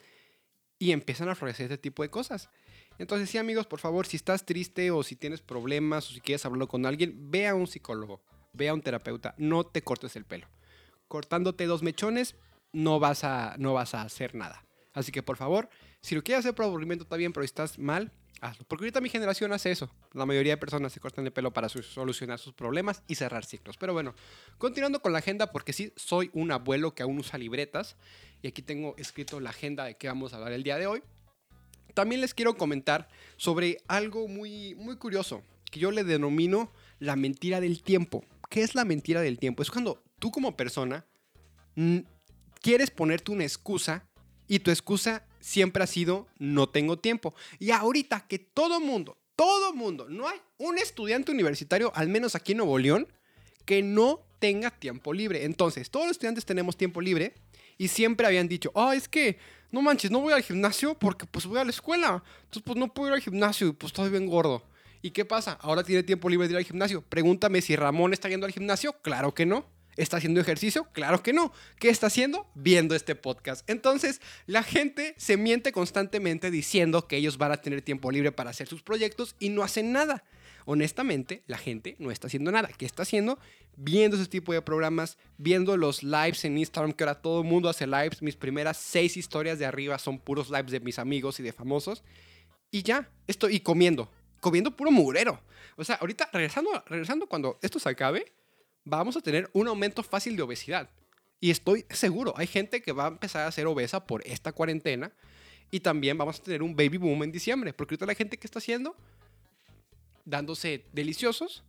Y 0.79 0.93
empiezan 0.93 1.29
a 1.29 1.35
florecer 1.35 1.65
este 1.65 1.79
tipo 1.79 2.03
de 2.03 2.11
cosas. 2.11 2.51
Entonces, 2.99 3.31
sí, 3.31 3.39
amigos, 3.39 3.67
por 3.67 3.81
favor, 3.81 4.07
si 4.07 4.17
estás 4.17 4.45
triste 4.45 4.91
o 4.91 5.03
si 5.03 5.17
tienes 5.17 5.41
problemas 5.41 6.11
o 6.11 6.15
si 6.15 6.21
quieres 6.21 6.45
hablarlo 6.45 6.69
con 6.69 6.87
alguien, 6.87 7.31
ve 7.31 7.47
a 7.47 7.55
un 7.55 7.67
psicólogo, 7.67 8.23
ve 8.53 8.69
a 8.69 8.75
un 8.75 8.83
terapeuta, 8.83 9.35
no 9.39 9.65
te 9.65 9.83
cortes 9.83 10.17
el 10.17 10.25
pelo. 10.25 10.49
Cortándote 11.09 11.67
dos 11.67 11.83
mechones, 11.83 12.37
no 12.73 12.99
vas 12.99 13.25
a, 13.25 13.57
no 13.59 13.75
vas 13.75 13.95
a 13.95 14.03
hacer 14.03 14.35
nada. 14.35 14.65
Así 14.93 15.13
que, 15.13 15.23
por 15.23 15.37
favor, 15.37 15.69
si 16.07 16.15
lo 16.15 16.23
quieres 16.23 16.45
hacer 16.45 16.55
por 16.55 16.67
aburrimiento, 16.67 17.03
está 17.03 17.17
bien, 17.17 17.33
pero 17.33 17.43
si 17.43 17.47
estás 17.47 17.81
mal, 17.81 18.13
hazlo. 18.41 18.65
Porque 18.69 18.85
ahorita 18.85 19.01
mi 19.01 19.09
generación 19.09 19.53
hace 19.53 19.73
eso. 19.73 19.91
La 20.13 20.25
mayoría 20.25 20.53
de 20.53 20.57
personas 20.57 20.93
se 20.93 21.01
cortan 21.01 21.27
el 21.27 21.33
pelo 21.33 21.53
para 21.53 21.69
solucionar 21.69 22.39
sus 22.39 22.55
problemas 22.55 23.03
y 23.09 23.17
cerrar 23.17 23.45
ciclos. 23.45 23.77
Pero 23.77 23.93
bueno, 23.93 24.15
continuando 24.57 25.03
con 25.03 25.13
la 25.13 25.19
agenda, 25.19 25.51
porque 25.51 25.73
sí, 25.73 25.93
soy 25.97 26.31
un 26.33 26.53
abuelo 26.53 26.95
que 26.95 27.03
aún 27.03 27.19
usa 27.19 27.41
libretas. 27.41 27.97
Y 28.41 28.47
aquí 28.47 28.63
tengo 28.63 28.95
escrito 28.99 29.41
la 29.41 29.51
agenda 29.51 29.83
de 29.83 29.97
qué 29.97 30.07
vamos 30.07 30.33
a 30.33 30.37
hablar 30.37 30.53
el 30.53 30.63
día 30.63 30.79
de 30.79 30.87
hoy. 30.87 31.03
También 31.93 32.21
les 32.21 32.35
quiero 32.35 32.57
comentar 32.57 33.09
sobre 33.37 33.79
algo 33.89 34.29
muy, 34.29 34.77
muy 34.77 34.99
curioso, 34.99 35.43
que 35.73 35.81
yo 35.81 35.91
le 35.91 36.05
denomino 36.05 36.71
la 37.01 37.17
mentira 37.17 37.61
del 37.61 37.83
tiempo. 37.83 38.25
¿Qué 38.49 38.63
es 38.63 38.77
la 38.77 38.85
mentira 38.85 39.23
del 39.23 39.41
tiempo? 39.41 39.61
Es 39.61 39.73
cuando 39.73 40.05
tú 40.21 40.31
como 40.31 40.57
persona 40.57 41.05
quieres 42.61 42.93
ponerte 42.93 43.33
una 43.33 43.43
excusa 43.43 44.07
y 44.47 44.61
tu 44.61 44.71
excusa 44.71 45.26
siempre 45.47 45.85
ha 45.85 45.87
sido 45.87 46.27
no 46.39 46.69
tengo 46.69 46.99
tiempo. 46.99 47.33
Y 47.61 47.71
ahorita 47.71 48.27
que 48.27 48.41
todo 48.41 48.81
mundo, 48.81 49.17
todo 49.37 49.73
mundo, 49.73 50.09
no 50.09 50.27
hay 50.27 50.41
un 50.59 50.77
estudiante 50.77 51.31
universitario, 51.31 51.93
al 51.95 52.09
menos 52.09 52.35
aquí 52.35 52.53
en 52.53 52.59
Nuevo 52.59 52.79
León, 52.79 53.07
que 53.65 53.81
no 53.81 54.27
tenga 54.41 54.73
tiempo 54.73 55.13
libre. 55.13 55.45
Entonces, 55.45 55.89
todos 55.89 56.07
los 56.07 56.13
estudiantes 56.13 56.45
tenemos 56.45 56.77
tiempo 56.77 57.01
libre 57.01 57.35
y 57.79 57.89
siempre 57.89 58.27
habían 58.27 58.49
dicho, 58.49 58.73
ah, 58.75 58.95
es 58.97 59.09
que, 59.09 59.39
no 59.71 59.83
manches, 59.83 60.11
no 60.11 60.21
voy 60.21 60.33
al 60.33 60.43
gimnasio 60.43 60.99
porque 60.99 61.27
pues 61.27 61.47
voy 61.47 61.59
a 61.59 61.65
la 61.65 61.71
escuela. 61.71 62.25
Entonces, 62.43 62.63
pues 62.65 62.77
no 62.77 62.93
puedo 62.93 63.11
ir 63.11 63.15
al 63.15 63.21
gimnasio 63.21 63.69
y 63.69 63.73
pues 63.73 63.93
estoy 63.93 64.11
bien 64.11 64.27
gordo. 64.27 64.65
¿Y 65.01 65.13
qué 65.13 65.25
pasa? 65.25 65.53
Ahora 65.61 65.85
tiene 65.85 66.03
tiempo 66.03 66.29
libre 66.29 66.49
de 66.49 66.55
ir 66.55 66.59
al 66.59 66.65
gimnasio. 66.65 67.03
Pregúntame 67.03 67.63
si 67.63 67.77
Ramón 67.77 68.13
está 68.13 68.29
yendo 68.29 68.47
al 68.47 68.53
gimnasio. 68.53 68.95
Claro 69.03 69.33
que 69.33 69.47
no. 69.47 69.76
¿Está 69.97 70.19
haciendo 70.19 70.41
ejercicio? 70.41 70.89
Claro 70.93 71.23
que 71.23 71.33
no. 71.33 71.53
¿Qué 71.79 71.89
está 71.89 72.09
haciendo? 72.09 72.47
Viendo 72.55 72.95
este 72.95 73.15
podcast. 73.15 73.69
Entonces, 73.69 74.21
la 74.47 74.63
gente 74.63 75.15
se 75.17 75.37
miente 75.37 75.73
constantemente 75.73 76.51
diciendo 76.51 77.09
que 77.09 77.17
ellos 77.17 77.39
van 77.39 77.53
a 77.53 77.57
tener 77.57 77.81
tiempo 77.83 78.11
libre 78.11 78.31
para 78.31 78.51
hacer 78.51 78.69
sus 78.69 78.83
proyectos 78.83 79.37
y 79.39 79.49
no 79.49 79.63
hacen 79.63 79.93
nada. 79.93 80.25
Honestamente, 80.67 81.45
la 81.47 81.59
gente 81.59 81.97
no 81.99 82.11
está 82.11 82.27
haciendo 82.27 82.51
nada. 82.51 82.69
¿Qué 82.77 82.85
está 82.85 83.05
haciendo? 83.05 83.39
Viendo 83.77 84.17
ese 84.17 84.27
tipo 84.27 84.53
de 84.53 84.61
programas, 84.61 85.17
viendo 85.39 85.77
los 85.77 86.03
lives 86.03 86.45
en 86.45 86.59
Instagram, 86.59 86.93
que 86.93 87.05
ahora 87.05 87.23
todo 87.23 87.41
el 87.41 87.47
mundo 87.47 87.69
hace 87.69 87.87
lives. 87.87 88.21
Mis 88.21 88.37
primeras 88.37 88.77
seis 88.77 89.17
historias 89.17 89.59
de 89.59 89.65
arriba 89.65 89.99
son 89.99 90.19
puros 90.19 90.51
lives 90.51 90.73
de 90.73 90.81
mis 90.81 90.99
amigos 90.99 91.41
y 91.41 91.43
de 91.43 91.53
famosos. 91.53 92.03
Y 92.71 92.83
ya, 92.83 93.09
estoy 93.27 93.57
y 93.57 93.61
comiendo. 93.61 94.11
Comiendo 94.41 94.77
puro 94.77 94.91
murero. 94.91 95.41
O 95.77 95.85
sea, 95.85 95.97
ahorita 95.97 96.29
regresando, 96.33 96.71
regresando 96.87 97.27
cuando 97.27 97.59
esto 97.63 97.79
se 97.79 97.89
acabe, 97.89 98.33
vamos 98.87 99.17
a 99.17 99.21
tener 99.21 99.51
un 99.53 99.69
aumento 99.69 100.03
fácil 100.03 100.37
de 100.37 100.43
obesidad. 100.43 100.89
Y 101.41 101.51
estoy 101.51 101.85
seguro, 101.91 102.33
hay 102.37 102.47
gente 102.47 102.81
que 102.81 102.93
va 102.93 103.05
a 103.05 103.09
empezar 103.09 103.47
a 103.47 103.53
ser 103.53 103.67
obesa 103.67 104.07
por 104.07 104.27
esta 104.27 104.53
cuarentena. 104.53 105.13
Y 105.71 105.81
también 105.81 106.17
vamos 106.17 106.39
a 106.39 106.43
tener 106.43 106.63
un 106.63 106.75
baby 106.75 106.97
boom 106.97 107.25
en 107.25 107.33
diciembre. 107.33 107.75
Porque 107.75 107.95
ahorita 107.95 108.07
la 108.07 108.15
gente 108.15 108.39
que 108.39 108.47
está 108.47 108.61
haciendo, 108.61 108.97
dándose 110.25 110.85
deliciosos 110.93 111.65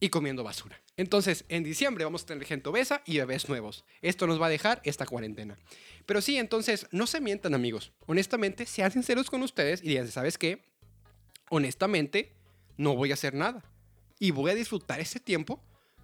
y 0.00 0.08
comiendo 0.10 0.42
basura. 0.42 0.78
Entonces, 0.96 1.44
en 1.48 1.62
diciembre 1.62 2.04
vamos 2.04 2.24
a 2.24 2.26
tener 2.26 2.44
gente 2.44 2.68
obesa 2.68 3.02
y 3.06 3.18
bebés 3.18 3.48
nuevos. 3.48 3.84
Esto 4.02 4.26
nos 4.26 4.42
va 4.42 4.46
a 4.46 4.50
dejar 4.50 4.82
esta 4.84 5.06
cuarentena. 5.06 5.56
Pero 6.04 6.20
sí, 6.20 6.36
entonces, 6.36 6.88
no 6.90 7.06
se 7.06 7.20
mientan, 7.20 7.54
amigos. 7.54 7.92
Honestamente, 8.06 8.66
sean 8.66 8.90
sinceros 8.90 9.30
con 9.30 9.42
ustedes 9.42 9.82
y 9.82 9.88
digan, 9.88 10.08
¿sabes 10.08 10.36
qué? 10.36 10.64
Honestamente, 11.48 12.32
no 12.76 12.96
voy 12.96 13.12
a 13.12 13.14
hacer 13.14 13.34
nada 13.34 13.69
y 14.20 14.30
voy 14.30 14.52
a 14.52 14.54
disfrutar 14.54 15.00
ese 15.00 15.18
tiempo 15.18 15.60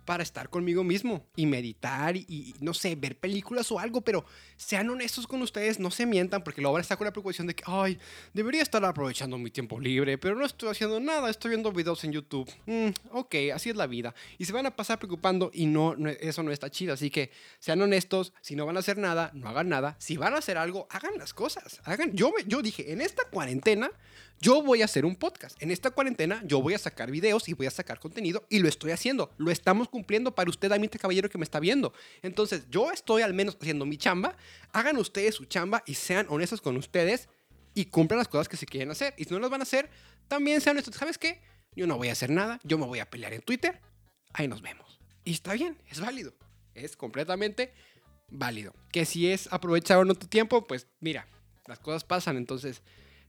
para 0.06 0.22
estar 0.22 0.48
conmigo 0.48 0.84
mismo 0.84 1.26
y 1.36 1.44
meditar 1.44 2.16
y, 2.16 2.54
no 2.60 2.72
sé, 2.72 2.94
ver 2.94 3.18
películas 3.18 3.70
o 3.72 3.78
algo, 3.78 4.00
pero 4.00 4.24
sean 4.56 4.88
honestos 4.88 5.26
con 5.26 5.42
ustedes, 5.42 5.80
no 5.80 5.90
se 5.90 6.06
mientan, 6.06 6.42
porque 6.44 6.62
luego 6.62 6.74
van 6.74 6.80
a 6.80 6.82
estar 6.82 6.96
con 6.96 7.04
la 7.04 7.10
preocupación 7.10 7.48
de 7.48 7.54
que, 7.54 7.64
ay, 7.66 7.98
debería 8.32 8.62
estar 8.62 8.82
aprovechando 8.84 9.36
mi 9.36 9.50
tiempo 9.50 9.78
libre, 9.80 10.16
pero 10.16 10.36
no 10.36 10.46
estoy 10.46 10.70
haciendo 10.70 11.00
nada, 11.00 11.28
estoy 11.28 11.50
viendo 11.50 11.72
videos 11.72 12.04
en 12.04 12.12
YouTube. 12.12 12.48
Mm, 12.66 12.90
ok, 13.10 13.34
así 13.52 13.70
es 13.70 13.76
la 13.76 13.88
vida. 13.88 14.14
Y 14.38 14.44
se 14.44 14.52
van 14.52 14.64
a 14.64 14.76
pasar 14.76 14.98
preocupando 14.98 15.50
y 15.52 15.66
no, 15.66 15.96
eso 16.20 16.42
no 16.44 16.52
está 16.52 16.70
chido, 16.70 16.94
así 16.94 17.10
que 17.10 17.32
sean 17.58 17.82
honestos, 17.82 18.32
si 18.40 18.54
no 18.54 18.64
van 18.64 18.76
a 18.76 18.80
hacer 18.80 18.98
nada, 18.98 19.32
no 19.34 19.48
hagan 19.48 19.68
nada, 19.68 19.96
si 19.98 20.16
van 20.16 20.34
a 20.34 20.38
hacer 20.38 20.56
algo, 20.56 20.86
hagan 20.90 21.18
las 21.18 21.34
cosas, 21.34 21.80
hagan, 21.84 22.12
yo, 22.12 22.32
yo 22.46 22.62
dije, 22.62 22.92
en 22.92 23.00
esta 23.00 23.24
cuarentena, 23.24 23.90
yo 24.40 24.62
voy 24.62 24.82
a 24.82 24.84
hacer 24.84 25.04
un 25.04 25.16
podcast. 25.16 25.60
En 25.62 25.70
esta 25.70 25.90
cuarentena 25.90 26.42
yo 26.44 26.60
voy 26.60 26.74
a 26.74 26.78
sacar 26.78 27.10
videos 27.10 27.48
y 27.48 27.54
voy 27.54 27.66
a 27.66 27.70
sacar 27.70 27.98
contenido 27.98 28.46
y 28.50 28.58
lo 28.58 28.68
estoy 28.68 28.90
haciendo. 28.90 29.32
Lo 29.38 29.50
estamos 29.50 29.88
cumpliendo 29.88 30.34
para 30.34 30.50
usted, 30.50 30.70
amite 30.72 30.98
caballero 30.98 31.30
que 31.30 31.38
me 31.38 31.44
está 31.44 31.60
viendo. 31.60 31.92
Entonces 32.22 32.66
yo 32.70 32.90
estoy 32.90 33.22
al 33.22 33.34
menos 33.34 33.56
haciendo 33.60 33.86
mi 33.86 33.96
chamba. 33.96 34.36
Hagan 34.72 34.96
ustedes 34.98 35.34
su 35.34 35.46
chamba 35.46 35.82
y 35.86 35.94
sean 35.94 36.26
honestos 36.28 36.60
con 36.60 36.76
ustedes 36.76 37.28
y 37.74 37.86
cumplan 37.86 38.18
las 38.18 38.28
cosas 38.28 38.48
que 38.48 38.56
se 38.56 38.66
quieren 38.66 38.90
hacer. 38.90 39.14
Y 39.16 39.24
si 39.24 39.32
no 39.32 39.40
las 39.40 39.50
van 39.50 39.60
a 39.60 39.64
hacer, 39.64 39.90
también 40.28 40.60
sean 40.60 40.76
honestos. 40.76 40.94
¿Sabes 40.96 41.18
qué? 41.18 41.40
Yo 41.74 41.86
no 41.86 41.96
voy 41.96 42.08
a 42.08 42.12
hacer 42.12 42.30
nada. 42.30 42.60
Yo 42.64 42.78
me 42.78 42.86
voy 42.86 42.98
a 42.98 43.08
pelear 43.10 43.32
en 43.32 43.42
Twitter. 43.42 43.80
Ahí 44.32 44.48
nos 44.48 44.62
vemos. 44.62 45.00
Y 45.24 45.32
está 45.32 45.54
bien, 45.54 45.78
es 45.90 46.00
válido. 46.00 46.34
Es 46.74 46.96
completamente 46.96 47.72
válido. 48.28 48.74
Que 48.92 49.04
si 49.06 49.30
es 49.30 49.50
aprovechar 49.50 49.98
o 49.98 50.04
no 50.04 50.14
tu 50.14 50.26
tiempo, 50.26 50.66
pues 50.66 50.86
mira, 51.00 51.26
las 51.66 51.78
cosas 51.78 52.04
pasan. 52.04 52.36
Entonces 52.36 52.82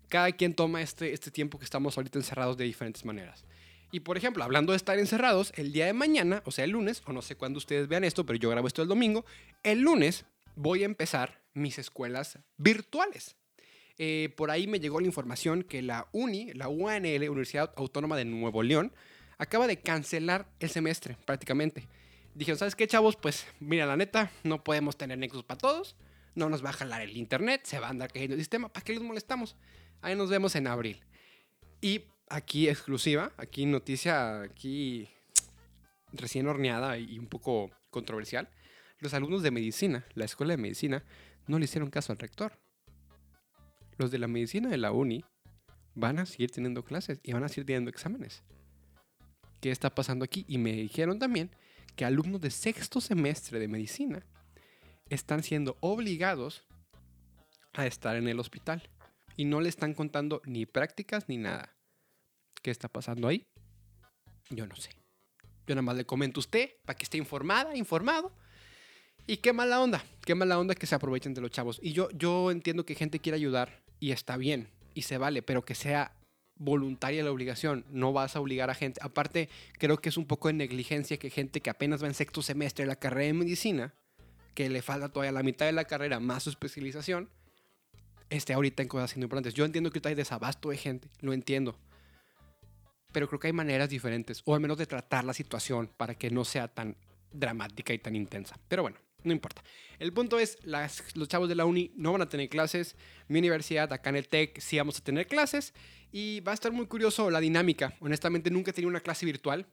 cada 0.09 0.31
quien 0.31 0.53
toma 0.53 0.81
este, 0.81 1.13
este 1.13 1.31
tiempo 1.31 1.57
que 1.59 1.65
estamos 1.65 1.97
ahorita 1.97 2.19
encerrados 2.19 2.57
de 2.57 2.65
diferentes 2.65 3.05
maneras. 3.05 3.45
Y 3.91 4.01
por 4.01 4.17
ejemplo, 4.17 4.43
hablando 4.43 4.73
de 4.73 4.77
estar 4.77 4.99
encerrados, 4.99 5.53
el 5.55 5.71
día 5.71 5.85
de 5.85 5.93
mañana, 5.93 6.41
o 6.45 6.51
sea, 6.51 6.65
el 6.65 6.71
lunes, 6.71 7.01
o 7.05 7.13
no 7.13 7.21
sé 7.21 7.35
cuándo 7.35 7.57
ustedes 7.57 7.87
vean 7.87 8.03
esto, 8.03 8.25
pero 8.25 8.37
yo 8.37 8.49
grabo 8.49 8.67
esto 8.67 8.81
el 8.81 8.87
domingo, 8.87 9.25
el 9.63 9.79
lunes 9.79 10.25
voy 10.55 10.83
a 10.83 10.85
empezar 10.85 11.41
mis 11.53 11.79
escuelas 11.79 12.39
virtuales. 12.57 13.35
Eh, 13.97 14.33
por 14.35 14.51
ahí 14.51 14.67
me 14.67 14.79
llegó 14.79 14.99
la 14.99 15.07
información 15.07 15.63
que 15.63 15.81
la 15.81 16.07
UNI, 16.11 16.53
la 16.53 16.67
UNL, 16.67 17.29
Universidad 17.29 17.73
Autónoma 17.77 18.15
de 18.15 18.25
Nuevo 18.25 18.61
León, 18.61 18.93
acaba 19.37 19.67
de 19.67 19.77
cancelar 19.77 20.47
el 20.59 20.69
semestre 20.69 21.17
prácticamente. 21.25 21.87
Dijeron, 22.35 22.59
¿sabes 22.59 22.75
qué, 22.75 22.87
chavos? 22.87 23.15
Pues 23.15 23.47
mira, 23.59 23.85
la 23.85 23.97
neta, 23.97 24.31
no 24.43 24.63
podemos 24.63 24.97
tener 24.97 25.17
Nexus 25.17 25.43
para 25.43 25.57
todos, 25.57 25.95
no 26.37 26.49
nos 26.49 26.63
va 26.63 26.69
a 26.69 26.73
jalar 26.73 27.01
el 27.01 27.17
internet, 27.17 27.61
se 27.63 27.79
va 27.79 27.87
a 27.87 27.89
andar 27.89 28.13
cayendo 28.13 28.35
el 28.35 28.41
sistema, 28.41 28.69
¿para 28.69 28.83
qué 28.83 28.93
les 28.93 29.01
molestamos? 29.01 29.55
Ahí 30.01 30.15
nos 30.15 30.29
vemos 30.29 30.55
en 30.55 30.67
abril. 30.67 31.03
Y 31.81 32.03
aquí 32.29 32.69
exclusiva, 32.69 33.33
aquí 33.37 33.65
noticia, 33.65 34.43
aquí 34.43 35.09
recién 36.13 36.47
horneada 36.47 36.99
y 36.99 37.17
un 37.17 37.25
poco 37.25 37.71
controversial. 37.89 38.49
Los 38.99 39.15
alumnos 39.15 39.41
de 39.41 39.49
medicina, 39.49 40.05
la 40.13 40.25
escuela 40.25 40.53
de 40.53 40.57
medicina, 40.57 41.03
no 41.47 41.57
le 41.57 41.65
hicieron 41.65 41.89
caso 41.89 42.11
al 42.11 42.19
rector. 42.19 42.53
Los 43.97 44.11
de 44.11 44.19
la 44.19 44.27
medicina 44.27 44.69
de 44.69 44.77
la 44.77 44.91
uni 44.91 45.25
van 45.95 46.19
a 46.19 46.27
seguir 46.27 46.51
teniendo 46.51 46.85
clases 46.85 47.19
y 47.23 47.33
van 47.33 47.43
a 47.43 47.49
seguir 47.49 47.65
teniendo 47.65 47.89
exámenes. 47.89 48.43
¿Qué 49.59 49.71
está 49.71 49.89
pasando 49.89 50.23
aquí? 50.23 50.45
Y 50.47 50.59
me 50.59 50.73
dijeron 50.73 51.17
también 51.17 51.49
que 51.95 52.05
alumnos 52.05 52.41
de 52.41 52.51
sexto 52.51 53.01
semestre 53.01 53.57
de 53.57 53.67
medicina 53.67 54.23
están 55.09 55.43
siendo 55.43 55.77
obligados 55.79 56.65
a 57.73 57.85
estar 57.85 58.15
en 58.15 58.27
el 58.27 58.39
hospital 58.39 58.89
y 59.35 59.45
no 59.45 59.61
le 59.61 59.69
están 59.69 59.93
contando 59.93 60.41
ni 60.45 60.65
prácticas 60.65 61.29
ni 61.29 61.37
nada. 61.37 61.75
¿Qué 62.61 62.71
está 62.71 62.87
pasando 62.87 63.27
ahí? 63.27 63.45
Yo 64.49 64.65
no 64.65 64.75
sé. 64.75 64.89
Yo 65.67 65.75
nada 65.75 65.83
más 65.83 65.97
le 65.97 66.05
comento 66.05 66.39
a 66.39 66.41
usted 66.41 66.71
para 66.85 66.97
que 66.97 67.03
esté 67.03 67.17
informada, 67.17 67.75
informado. 67.75 68.31
Y 69.27 69.37
qué 69.37 69.51
mala 69.51 69.81
onda, 69.81 70.03
qué 70.25 70.35
mala 70.35 70.57
onda 70.57 70.73
que 70.73 70.87
se 70.87 70.95
aprovechen 70.95 71.33
de 71.33 71.41
los 71.41 71.51
chavos. 71.51 71.79
Y 71.83 71.91
yo, 71.91 72.09
yo 72.11 72.49
entiendo 72.49 72.85
que 72.85 72.95
gente 72.95 73.19
quiere 73.19 73.35
ayudar 73.35 73.83
y 73.99 74.11
está 74.11 74.37
bien 74.37 74.69
y 74.93 75.01
se 75.01 75.17
vale, 75.17 75.41
pero 75.41 75.65
que 75.65 75.75
sea 75.75 76.13
voluntaria 76.55 77.23
la 77.23 77.31
obligación. 77.31 77.85
No 77.89 78.13
vas 78.13 78.35
a 78.35 78.39
obligar 78.39 78.69
a 78.69 78.75
gente. 78.75 78.99
Aparte, 79.03 79.49
creo 79.77 79.97
que 79.97 80.09
es 80.09 80.17
un 80.17 80.25
poco 80.25 80.47
de 80.47 80.53
negligencia 80.53 81.17
que 81.17 81.29
gente 81.29 81.61
que 81.61 81.69
apenas 81.69 82.01
va 82.01 82.07
en 82.07 82.13
sexto 82.13 82.41
semestre 82.41 82.85
de 82.85 82.87
la 82.87 82.95
carrera 82.95 83.27
de 83.27 83.33
medicina, 83.33 83.93
que 84.57 84.71
le 84.71 84.81
falta 84.81 85.09
todavía 85.09 85.31
la 85.31 85.43
mitad 85.43 85.67
de 85.67 85.71
la 85.71 85.85
carrera 85.85 86.19
más 86.19 86.41
su 86.41 86.49
especialización, 86.49 87.29
esté 88.31 88.53
ahorita 88.53 88.81
en 88.81 88.89
cosas 88.89 89.15
importantes. 89.15 89.53
Yo 89.53 89.65
entiendo 89.65 89.91
que 89.91 90.01
hay 90.03 90.15
desabasto 90.15 90.71
de 90.71 90.77
gente, 90.77 91.09
lo 91.19 91.31
entiendo. 91.31 91.77
Pero 93.11 93.27
creo 93.27 93.39
que 93.39 93.45
hay 93.45 93.53
maneras 93.53 93.87
diferentes, 93.87 94.41
o 94.45 94.55
al 94.55 94.59
menos 94.59 94.79
de 94.79 94.87
tratar 94.87 95.25
la 95.25 95.35
situación 95.35 95.91
para 95.95 96.15
que 96.15 96.31
no 96.31 96.43
sea 96.43 96.67
tan 96.69 96.97
dramática 97.31 97.93
y 97.93 97.99
tan 97.99 98.15
intensa. 98.15 98.57
Pero 98.67 98.81
bueno, 98.81 98.97
no 99.21 99.31
importa. 99.31 99.61
El 99.99 100.11
punto 100.11 100.39
es, 100.39 100.57
los 100.63 101.27
chavos 101.27 101.49
de 101.49 101.53
la 101.53 101.65
uni 101.65 101.91
no 101.95 102.13
van 102.13 102.23
a 102.23 102.29
tener 102.29 102.49
clases. 102.49 102.95
Mi 103.27 103.37
universidad, 103.37 103.93
acá 103.93 104.09
en 104.09 104.15
el 104.15 104.27
TEC, 104.27 104.59
sí 104.59 104.79
vamos 104.79 104.97
a 104.97 105.03
tener 105.03 105.27
clases. 105.27 105.75
Y 106.11 106.39
va 106.39 106.53
a 106.53 106.55
estar 106.55 106.71
muy 106.71 106.87
curioso 106.87 107.29
la 107.29 107.41
dinámica. 107.41 107.93
Honestamente, 107.99 108.49
nunca 108.49 108.71
he 108.71 108.73
tenido 108.73 108.89
una 108.89 109.01
clase 109.01 109.23
virtual 109.27 109.67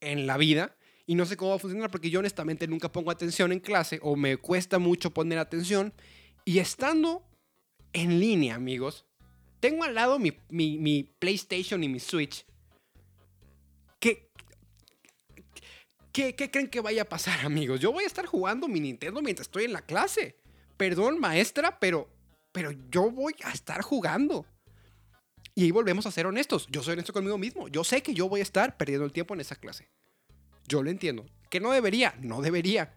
en 0.00 0.26
la 0.26 0.36
vida. 0.36 0.76
Y 1.06 1.14
no 1.14 1.24
sé 1.24 1.36
cómo 1.36 1.50
va 1.50 1.56
a 1.56 1.60
funcionar 1.60 1.90
porque 1.90 2.10
yo 2.10 2.18
honestamente 2.18 2.66
nunca 2.66 2.90
pongo 2.90 3.10
atención 3.10 3.52
en 3.52 3.60
clase 3.60 4.00
o 4.02 4.16
me 4.16 4.36
cuesta 4.36 4.78
mucho 4.78 5.12
poner 5.12 5.38
atención. 5.38 5.92
Y 6.44 6.58
estando 6.58 7.24
en 7.92 8.18
línea, 8.20 8.56
amigos. 8.56 9.06
Tengo 9.60 9.84
al 9.84 9.94
lado 9.94 10.18
mi, 10.18 10.32
PlayStation 11.18 11.82
y 11.82 11.88
mi 11.88 12.00
Switch. 12.00 12.44
¿Qué, 14.00 14.30
¿Qué, 16.12 16.34
¿Qué, 16.34 16.50
creen 16.50 16.68
que 16.68 16.80
vaya 16.80 17.02
a 17.02 17.08
pasar, 17.08 17.46
amigos? 17.46 17.80
Yo 17.80 17.92
voy 17.92 18.04
a 18.04 18.06
estar 18.06 18.26
jugando 18.26 18.68
mi 18.68 18.80
Nintendo 18.80 19.22
mientras 19.22 19.46
estoy 19.46 19.64
en 19.64 19.72
la 19.72 19.82
clase. 19.82 20.36
Perdón, 20.76 21.18
maestra, 21.18 21.78
pero, 21.78 22.08
pero 22.52 22.72
yo 22.90 23.10
voy 23.10 23.34
a 23.44 23.52
estar 23.52 23.80
jugando. 23.80 24.44
Y 25.54 25.64
ahí 25.64 25.70
volvemos 25.70 26.04
a 26.04 26.10
ser 26.10 26.26
honestos. 26.26 26.66
Yo 26.70 26.82
soy 26.82 26.92
honesto 26.92 27.14
conmigo 27.14 27.38
mismo. 27.38 27.68
Yo 27.68 27.82
sé 27.82 28.02
que 28.02 28.12
yo 28.12 28.28
voy 28.28 28.40
a 28.40 28.42
estar 28.42 28.76
perdiendo 28.76 29.06
el 29.06 29.12
tiempo 29.12 29.32
en 29.32 29.40
esa 29.40 29.56
clase. 29.56 29.88
Yo 30.68 30.82
lo 30.82 30.90
entiendo. 30.90 31.26
Que 31.50 31.60
no 31.60 31.72
debería, 31.72 32.14
no 32.20 32.42
debería. 32.42 32.94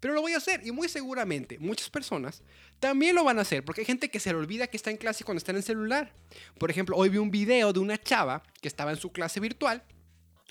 Pero 0.00 0.14
lo 0.14 0.20
voy 0.20 0.32
a 0.32 0.36
hacer 0.36 0.60
y 0.66 0.70
muy 0.70 0.88
seguramente 0.88 1.58
muchas 1.58 1.88
personas 1.88 2.42
también 2.78 3.14
lo 3.14 3.24
van 3.24 3.38
a 3.38 3.40
hacer 3.40 3.64
porque 3.64 3.80
hay 3.80 3.86
gente 3.86 4.10
que 4.10 4.20
se 4.20 4.30
le 4.30 4.38
olvida 4.38 4.66
que 4.66 4.76
está 4.76 4.90
en 4.90 4.98
clase 4.98 5.24
cuando 5.24 5.38
está 5.38 5.52
en 5.52 5.56
el 5.56 5.62
celular. 5.62 6.12
Por 6.58 6.70
ejemplo, 6.70 6.96
hoy 6.96 7.08
vi 7.08 7.16
un 7.16 7.30
video 7.30 7.72
de 7.72 7.80
una 7.80 7.96
chava 7.96 8.42
que 8.60 8.68
estaba 8.68 8.90
en 8.90 8.98
su 8.98 9.12
clase 9.12 9.40
virtual, 9.40 9.82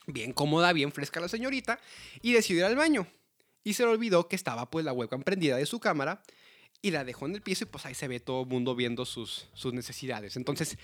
bien 0.08 0.34
cómoda, 0.34 0.74
bien 0.74 0.92
fresca 0.92 1.20
la 1.20 1.28
señorita, 1.28 1.80
y 2.24 2.34
decidió 2.34 2.62
ir 2.62 2.66
al 2.66 2.76
baño. 2.76 3.06
Y 3.64 3.76
se 3.76 3.84
le 3.84 3.90
olvidó 3.90 4.28
que 4.28 4.36
estaba 4.36 4.70
pues 4.72 4.84
la 4.84 4.94
webcam 4.94 5.22
prendida 5.22 5.58
de 5.58 5.68
su 5.68 5.80
cámara 5.80 6.24
y 6.82 6.90
la 6.90 7.04
dejó 7.04 7.28
en 7.28 7.36
el 7.36 7.44
piso 7.44 7.66
y 7.66 7.68
pues 7.68 7.86
ahí 7.86 7.94
se 7.94 8.08
ve 8.08 8.20
todo 8.20 8.42
el 8.42 8.48
mundo 8.48 8.76
viendo 8.76 9.06
sus, 9.06 9.48
sus 9.54 9.74
necesidades. 9.74 10.36
Entonces, 10.36 10.80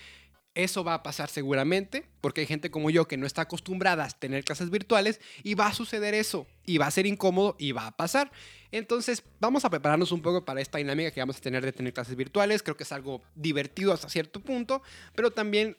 eso 0.54 0.82
va 0.84 0.94
a 0.94 1.02
pasar 1.02 1.28
seguramente, 1.28 2.08
porque 2.20 2.40
hay 2.42 2.46
gente 2.46 2.70
como 2.70 2.90
yo 2.90 3.06
que 3.06 3.16
no 3.16 3.26
está 3.26 3.42
acostumbrada 3.42 4.04
a 4.04 4.10
tener 4.10 4.44
clases 4.44 4.70
virtuales 4.70 5.20
y 5.42 5.54
va 5.54 5.68
a 5.68 5.72
suceder 5.72 6.14
eso, 6.14 6.46
y 6.64 6.78
va 6.78 6.86
a 6.86 6.90
ser 6.90 7.06
incómodo 7.06 7.56
y 7.58 7.72
va 7.72 7.86
a 7.86 7.96
pasar. 7.96 8.32
Entonces, 8.72 9.22
vamos 9.40 9.64
a 9.64 9.70
prepararnos 9.70 10.12
un 10.12 10.22
poco 10.22 10.44
para 10.44 10.60
esta 10.60 10.78
dinámica 10.78 11.10
que 11.10 11.20
vamos 11.20 11.36
a 11.36 11.40
tener 11.40 11.64
de 11.64 11.72
tener 11.72 11.92
clases 11.92 12.16
virtuales. 12.16 12.62
Creo 12.62 12.76
que 12.76 12.84
es 12.84 12.92
algo 12.92 13.22
divertido 13.34 13.92
hasta 13.92 14.08
cierto 14.08 14.40
punto, 14.40 14.82
pero 15.14 15.30
también, 15.30 15.76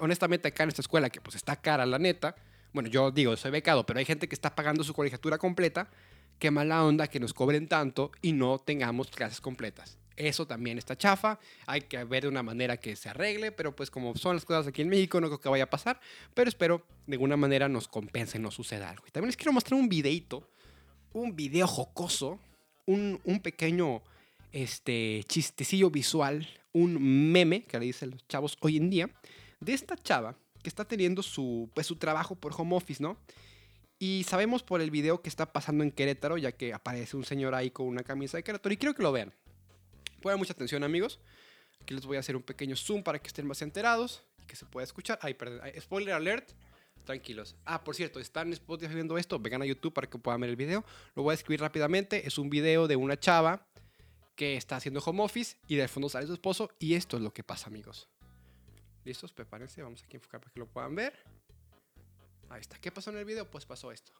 honestamente, 0.00 0.48
acá 0.48 0.62
en 0.64 0.70
esta 0.70 0.82
escuela, 0.82 1.10
que 1.10 1.20
pues 1.20 1.36
está 1.36 1.56
cara, 1.56 1.86
la 1.86 1.98
neta, 1.98 2.36
bueno, 2.72 2.88
yo 2.88 3.10
digo, 3.10 3.36
soy 3.36 3.50
becado, 3.50 3.86
pero 3.86 3.98
hay 3.98 4.04
gente 4.04 4.28
que 4.28 4.34
está 4.34 4.54
pagando 4.54 4.84
su 4.84 4.94
colegiatura 4.94 5.38
completa. 5.38 5.88
Qué 6.38 6.50
mala 6.50 6.84
onda 6.84 7.06
que 7.06 7.20
nos 7.20 7.32
cobren 7.32 7.68
tanto 7.68 8.10
y 8.20 8.32
no 8.32 8.58
tengamos 8.58 9.10
clases 9.10 9.40
completas. 9.40 9.98
Eso 10.16 10.46
también 10.46 10.78
está 10.78 10.96
chafa, 10.96 11.40
hay 11.66 11.82
que 11.82 12.02
ver 12.04 12.22
de 12.22 12.28
una 12.28 12.42
manera 12.42 12.76
que 12.76 12.94
se 12.94 13.08
arregle, 13.08 13.50
pero 13.50 13.74
pues 13.74 13.90
como 13.90 14.14
son 14.16 14.36
las 14.36 14.44
cosas 14.44 14.68
aquí 14.68 14.82
en 14.82 14.88
México, 14.88 15.20
no 15.20 15.26
creo 15.26 15.40
que 15.40 15.48
vaya 15.48 15.64
a 15.64 15.70
pasar, 15.70 16.00
pero 16.34 16.48
espero 16.48 16.86
de 17.06 17.14
alguna 17.14 17.36
manera 17.36 17.68
nos 17.68 17.88
compense, 17.88 18.38
no 18.38 18.52
suceda 18.52 18.90
algo. 18.90 19.04
Y 19.08 19.10
también 19.10 19.28
les 19.28 19.36
quiero 19.36 19.52
mostrar 19.52 19.80
un 19.80 19.88
videito, 19.88 20.48
un 21.12 21.34
video 21.34 21.66
jocoso, 21.66 22.38
un, 22.86 23.20
pequeño 23.42 24.02
este, 24.52 25.24
chistecillo 25.26 25.90
visual, 25.90 26.46
un 26.72 27.32
meme, 27.32 27.64
que 27.64 27.78
le 27.78 27.86
dicen 27.86 28.10
los 28.10 28.26
chavos 28.28 28.56
hoy 28.60 28.76
en 28.76 28.90
día, 28.90 29.10
de 29.60 29.72
esta 29.72 29.96
chava 29.96 30.36
que 30.62 30.68
está 30.68 30.84
teniendo 30.84 31.22
su, 31.22 31.70
pues, 31.74 31.86
su 31.86 31.96
trabajo 31.96 32.36
por 32.36 32.52
home 32.56 32.76
office, 32.76 33.02
¿no? 33.02 33.18
Y 33.98 34.24
sabemos 34.28 34.62
por 34.62 34.80
el 34.80 34.90
video 34.90 35.22
que 35.22 35.28
está 35.28 35.52
pasando 35.52 35.84
en 35.84 35.90
Querétaro, 35.90 36.36
ya 36.36 36.52
que 36.52 36.72
aparece 36.72 37.16
un 37.16 37.24
señor 37.24 37.54
ahí 37.54 37.70
con 37.70 37.86
una 37.86 38.02
camisa 38.02 38.36
de 38.36 38.42
Querétaro, 38.42 38.72
y 38.72 38.76
quiero 38.76 38.94
que 38.94 39.02
lo 39.02 39.12
vean. 39.12 39.32
Pongan 40.24 40.38
mucha 40.38 40.54
atención, 40.54 40.82
amigos. 40.84 41.20
Aquí 41.82 41.92
les 41.92 42.06
voy 42.06 42.16
a 42.16 42.20
hacer 42.20 42.34
un 42.34 42.42
pequeño 42.42 42.76
zoom 42.76 43.02
para 43.02 43.18
que 43.18 43.26
estén 43.26 43.46
más 43.46 43.60
enterados 43.60 44.22
y 44.42 44.46
que 44.46 44.56
se 44.56 44.64
pueda 44.64 44.82
escuchar. 44.82 45.18
Ay, 45.20 45.34
perdón. 45.34 45.60
Spoiler 45.78 46.14
alert. 46.14 46.50
Tranquilos. 47.04 47.56
Ah, 47.66 47.84
por 47.84 47.94
cierto, 47.94 48.18
están 48.20 48.46
en 48.46 48.54
Spotify 48.54 48.94
viendo 48.94 49.18
esto. 49.18 49.38
Vengan 49.38 49.60
a 49.60 49.66
YouTube 49.66 49.92
para 49.92 50.08
que 50.08 50.16
puedan 50.16 50.40
ver 50.40 50.48
el 50.48 50.56
video. 50.56 50.82
Lo 51.14 51.24
voy 51.24 51.32
a 51.32 51.34
escribir 51.34 51.60
rápidamente. 51.60 52.26
Es 52.26 52.38
un 52.38 52.48
video 52.48 52.88
de 52.88 52.96
una 52.96 53.20
chava 53.20 53.66
que 54.34 54.56
está 54.56 54.76
haciendo 54.76 55.02
home 55.04 55.22
office 55.22 55.58
y 55.68 55.76
de 55.76 55.86
fondo 55.88 56.08
sale 56.08 56.26
su 56.26 56.32
esposo. 56.32 56.70
Y 56.78 56.94
esto 56.94 57.18
es 57.18 57.22
lo 57.22 57.30
que 57.34 57.44
pasa, 57.44 57.66
amigos. 57.66 58.08
¿Listos? 59.04 59.30
Prepárense. 59.30 59.82
Vamos 59.82 60.02
aquí 60.04 60.16
a 60.16 60.20
enfocar 60.20 60.40
para 60.40 60.54
que 60.54 60.60
lo 60.60 60.66
puedan 60.66 60.94
ver. 60.94 61.22
Ahí 62.48 62.62
está. 62.62 62.78
¿Qué 62.78 62.90
pasó 62.90 63.10
en 63.10 63.18
el 63.18 63.26
video? 63.26 63.50
Pues 63.50 63.66
pasó 63.66 63.92
esto. 63.92 64.14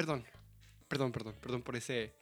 Perdón, 0.00 0.24
perdón, 0.88 1.12
perdón, 1.12 1.34
perdón 1.42 1.62
por 1.62 1.76
ese, 1.76 2.14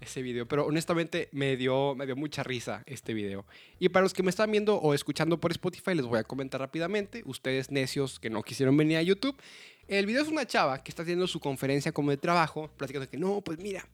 ese 0.00 0.20
video, 0.20 0.48
pero 0.48 0.66
honestamente 0.66 1.28
me 1.30 1.56
dio, 1.56 1.94
me 1.94 2.04
dio 2.04 2.16
mucha 2.16 2.42
risa 2.42 2.82
este 2.86 3.14
video. 3.14 3.46
Y 3.78 3.88
para 3.90 4.02
los 4.02 4.12
que 4.12 4.24
me 4.24 4.30
están 4.30 4.50
viendo 4.50 4.74
o 4.76 4.94
escuchando 4.94 5.38
por 5.38 5.52
Spotify, 5.52 5.94
les 5.94 6.06
voy 6.06 6.18
a 6.18 6.24
comentar 6.24 6.60
rápidamente, 6.60 7.22
ustedes 7.24 7.70
necios 7.70 8.18
que 8.18 8.30
no 8.30 8.42
quisieron 8.42 8.76
venir 8.76 8.96
a 8.96 9.02
YouTube, 9.02 9.40
el 9.86 10.06
video 10.06 10.22
es 10.22 10.28
una 10.28 10.44
chava 10.44 10.82
que 10.82 10.90
está 10.90 11.02
haciendo 11.02 11.28
su 11.28 11.38
conferencia 11.38 11.92
como 11.92 12.10
de 12.10 12.16
trabajo, 12.16 12.68
platicando 12.76 13.08
que 13.08 13.16
no, 13.16 13.40
pues 13.42 13.60
mira, 13.60 13.86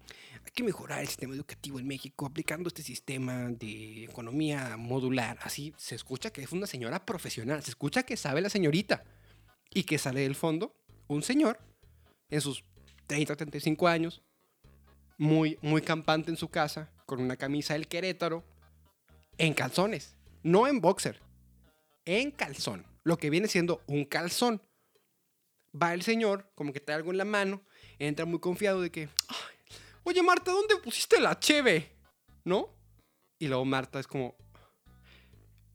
hay 0.42 0.50
que 0.54 0.62
mejorar 0.62 1.00
el 1.00 1.08
sistema 1.08 1.34
educativo 1.34 1.78
en 1.78 1.86
México 1.86 2.24
aplicando 2.24 2.68
este 2.68 2.82
sistema 2.82 3.50
de 3.50 4.04
economía 4.04 4.78
modular. 4.78 5.36
Así 5.42 5.74
se 5.76 5.94
escucha 5.94 6.30
que 6.30 6.40
es 6.42 6.52
una 6.52 6.66
señora 6.66 7.04
profesional, 7.04 7.62
se 7.62 7.70
escucha 7.70 8.02
que 8.02 8.16
sabe 8.16 8.40
la 8.40 8.48
señorita 8.48 9.04
y 9.74 9.82
que 9.82 9.98
sale 9.98 10.22
del 10.22 10.36
fondo 10.36 10.74
un 11.06 11.22
señor 11.22 11.58
en 12.30 12.40
sus 12.40 12.64
30, 13.06 13.36
35 13.36 13.88
años, 13.88 14.22
muy, 15.18 15.58
muy 15.62 15.82
campante 15.82 16.30
en 16.30 16.36
su 16.36 16.48
casa, 16.48 16.90
con 17.06 17.20
una 17.20 17.36
camisa 17.36 17.74
del 17.74 17.88
Querétaro, 17.88 18.44
en 19.38 19.54
calzones, 19.54 20.14
no 20.42 20.66
en 20.66 20.80
boxer, 20.80 21.20
en 22.04 22.30
calzón, 22.30 22.86
lo 23.04 23.16
que 23.18 23.30
viene 23.30 23.48
siendo 23.48 23.82
un 23.86 24.04
calzón. 24.04 24.62
Va 25.80 25.92
el 25.94 26.02
señor, 26.02 26.50
como 26.54 26.72
que 26.72 26.80
trae 26.80 26.96
algo 26.96 27.10
en 27.10 27.18
la 27.18 27.24
mano, 27.24 27.62
entra 27.98 28.24
muy 28.24 28.40
confiado 28.40 28.80
de 28.80 28.90
que, 28.90 29.08
oye 30.04 30.22
Marta, 30.22 30.50
¿dónde 30.50 30.76
pusiste 30.76 31.20
la 31.20 31.38
cheve? 31.38 31.92
¿No? 32.44 32.74
Y 33.38 33.48
luego 33.48 33.64
Marta 33.64 34.00
es 34.00 34.06
como, 34.06 34.36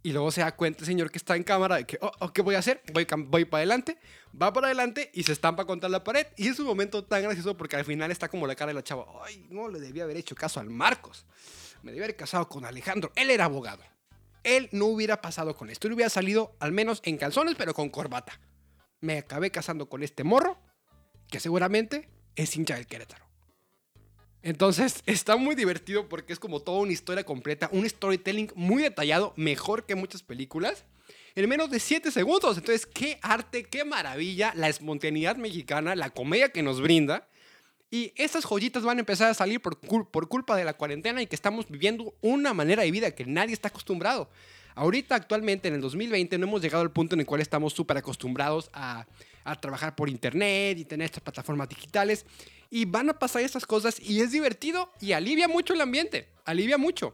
y 0.03 0.11
luego 0.11 0.31
se 0.31 0.41
da 0.41 0.55
cuenta 0.55 0.79
el 0.79 0.85
señor 0.85 1.11
que 1.11 1.17
está 1.17 1.35
en 1.35 1.43
cámara 1.43 1.75
de 1.75 1.85
que, 1.85 1.97
oh, 2.01 2.11
oh 2.19 2.33
¿qué 2.33 2.41
voy 2.41 2.55
a 2.55 2.59
hacer? 2.59 2.81
Voy, 2.93 3.05
voy 3.27 3.45
para 3.45 3.59
adelante, 3.59 3.97
va 4.39 4.51
para 4.51 4.67
adelante 4.67 5.11
y 5.13 5.23
se 5.23 5.31
estampa 5.31 5.65
contra 5.65 5.89
la 5.89 6.03
pared. 6.03 6.27
Y 6.37 6.47
es 6.47 6.59
un 6.59 6.65
momento 6.65 7.03
tan 7.03 7.21
gracioso 7.21 7.55
porque 7.55 7.75
al 7.75 7.85
final 7.85 8.09
está 8.11 8.27
como 8.27 8.47
la 8.47 8.55
cara 8.55 8.69
de 8.69 8.75
la 8.75 8.83
chava. 8.83 9.05
Ay, 9.23 9.45
no 9.49 9.67
le 9.67 9.79
debía 9.79 10.03
haber 10.03 10.17
hecho 10.17 10.35
caso 10.35 10.59
al 10.59 10.69
Marcos. 10.69 11.25
Me 11.83 11.91
debía 11.91 12.05
haber 12.05 12.15
casado 12.15 12.47
con 12.47 12.65
Alejandro. 12.65 13.11
Él 13.15 13.29
era 13.29 13.45
abogado. 13.45 13.83
Él 14.43 14.69
no 14.71 14.85
hubiera 14.85 15.21
pasado 15.21 15.55
con 15.55 15.69
esto. 15.69 15.87
Él 15.87 15.93
hubiera 15.93 16.09
salido 16.09 16.55
al 16.59 16.71
menos 16.71 17.01
en 17.03 17.17
calzones, 17.17 17.55
pero 17.55 17.73
con 17.73 17.89
corbata. 17.89 18.39
Me 18.99 19.19
acabé 19.19 19.51
casando 19.51 19.87
con 19.87 20.03
este 20.03 20.23
morro, 20.23 20.59
que 21.29 21.39
seguramente 21.39 22.09
es 22.35 22.55
hincha 22.55 22.75
del 22.75 22.87
Querétaro. 22.87 23.30
Entonces 24.43 25.03
está 25.05 25.35
muy 25.37 25.55
divertido 25.55 26.07
porque 26.07 26.33
es 26.33 26.39
como 26.39 26.59
toda 26.59 26.79
una 26.79 26.91
historia 26.91 27.23
completa, 27.23 27.69
un 27.71 27.87
storytelling 27.87 28.51
muy 28.55 28.83
detallado, 28.83 29.33
mejor 29.35 29.85
que 29.85 29.95
muchas 29.95 30.23
películas, 30.23 30.85
en 31.35 31.47
menos 31.47 31.69
de 31.69 31.79
7 31.79 32.11
segundos. 32.11 32.57
Entonces, 32.57 32.85
qué 32.85 33.17
arte, 33.21 33.63
qué 33.63 33.85
maravilla, 33.85 34.53
la 34.55 34.69
espontaneidad 34.69 35.37
mexicana, 35.37 35.95
la 35.95 36.09
comedia 36.09 36.49
que 36.49 36.63
nos 36.63 36.81
brinda. 36.81 37.27
Y 37.89 38.13
estas 38.15 38.45
joyitas 38.45 38.83
van 38.83 38.97
a 38.97 39.01
empezar 39.01 39.29
a 39.29 39.33
salir 39.33 39.61
por, 39.61 39.77
por 39.77 40.27
culpa 40.29 40.55
de 40.55 40.63
la 40.63 40.73
cuarentena 40.73 41.21
y 41.21 41.27
que 41.27 41.35
estamos 41.35 41.67
viviendo 41.69 42.13
una 42.21 42.53
manera 42.53 42.83
de 42.83 42.91
vida 42.91 43.11
que 43.11 43.25
nadie 43.25 43.53
está 43.53 43.67
acostumbrado. 43.67 44.29
Ahorita, 44.75 45.15
actualmente, 45.15 45.67
en 45.67 45.75
el 45.75 45.81
2020, 45.81 46.37
no 46.37 46.47
hemos 46.47 46.61
llegado 46.61 46.83
al 46.83 46.91
punto 46.91 47.15
en 47.15 47.19
el 47.19 47.25
cual 47.25 47.41
estamos 47.41 47.73
súper 47.73 47.97
acostumbrados 47.97 48.69
a, 48.73 49.05
a 49.43 49.59
trabajar 49.59 49.95
por 49.95 50.09
internet 50.09 50.77
y 50.77 50.85
tener 50.85 51.05
estas 51.05 51.21
plataformas 51.21 51.67
digitales 51.67 52.25
y 52.73 52.85
van 52.85 53.09
a 53.09 53.19
pasar 53.19 53.43
estas 53.43 53.67
cosas 53.67 53.99
y 53.99 54.21
es 54.21 54.31
divertido 54.31 54.91
y 55.01 55.11
alivia 55.11 55.49
mucho 55.49 55.73
el 55.73 55.81
ambiente, 55.81 56.29
alivia 56.45 56.77
mucho. 56.77 57.13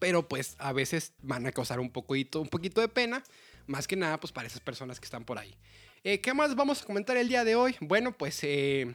Pero 0.00 0.26
pues 0.26 0.56
a 0.58 0.72
veces 0.72 1.12
van 1.20 1.46
a 1.46 1.52
causar 1.52 1.78
un 1.78 1.90
poquito, 1.90 2.40
un 2.40 2.48
poquito 2.48 2.80
de 2.80 2.88
pena, 2.88 3.22
más 3.66 3.86
que 3.86 3.94
nada 3.94 4.18
pues 4.18 4.32
para 4.32 4.48
esas 4.48 4.60
personas 4.60 4.98
que 4.98 5.04
están 5.04 5.24
por 5.24 5.38
ahí. 5.38 5.54
Eh, 6.02 6.20
¿Qué 6.20 6.32
más 6.32 6.56
vamos 6.56 6.82
a 6.82 6.86
comentar 6.86 7.16
el 7.18 7.28
día 7.28 7.44
de 7.44 7.54
hoy? 7.54 7.76
Bueno, 7.80 8.16
pues 8.16 8.42
eh, 8.42 8.92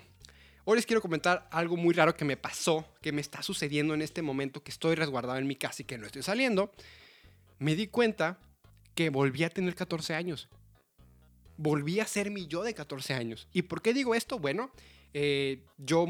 hoy 0.66 0.76
les 0.76 0.86
quiero 0.88 1.00
comentar 1.00 1.48
algo 1.52 1.78
muy 1.78 1.94
raro 1.94 2.18
que 2.18 2.26
me 2.26 2.38
pasó, 2.38 2.86
que 3.02 3.12
me 3.12 3.22
está 3.22 3.44
sucediendo 3.44 3.94
en 3.94 4.02
este 4.02 4.24
momento 4.24 4.64
que 4.64 4.72
estoy 4.72 4.96
resguardado 4.96 5.38
en 5.38 5.48
mi 5.48 5.56
casa 5.56 5.84
y 5.84 5.86
que 5.86 6.00
no 6.00 6.08
estoy 6.08 6.24
saliendo. 6.24 6.74
Me 7.60 7.76
di 7.76 7.86
cuenta 7.88 8.40
que 8.96 9.12
volví 9.12 9.44
a 9.44 9.50
tener 9.52 9.76
14 9.76 10.16
años. 10.16 10.50
Volví 11.56 12.00
a 12.00 12.08
ser 12.08 12.32
mi 12.32 12.48
yo 12.48 12.64
de 12.64 12.74
14 12.74 13.14
años. 13.14 13.48
¿Y 13.54 13.62
por 13.62 13.84
qué 13.84 13.94
digo 13.94 14.16
esto? 14.16 14.40
Bueno, 14.40 14.72
eh, 15.14 15.64
yo 15.78 16.06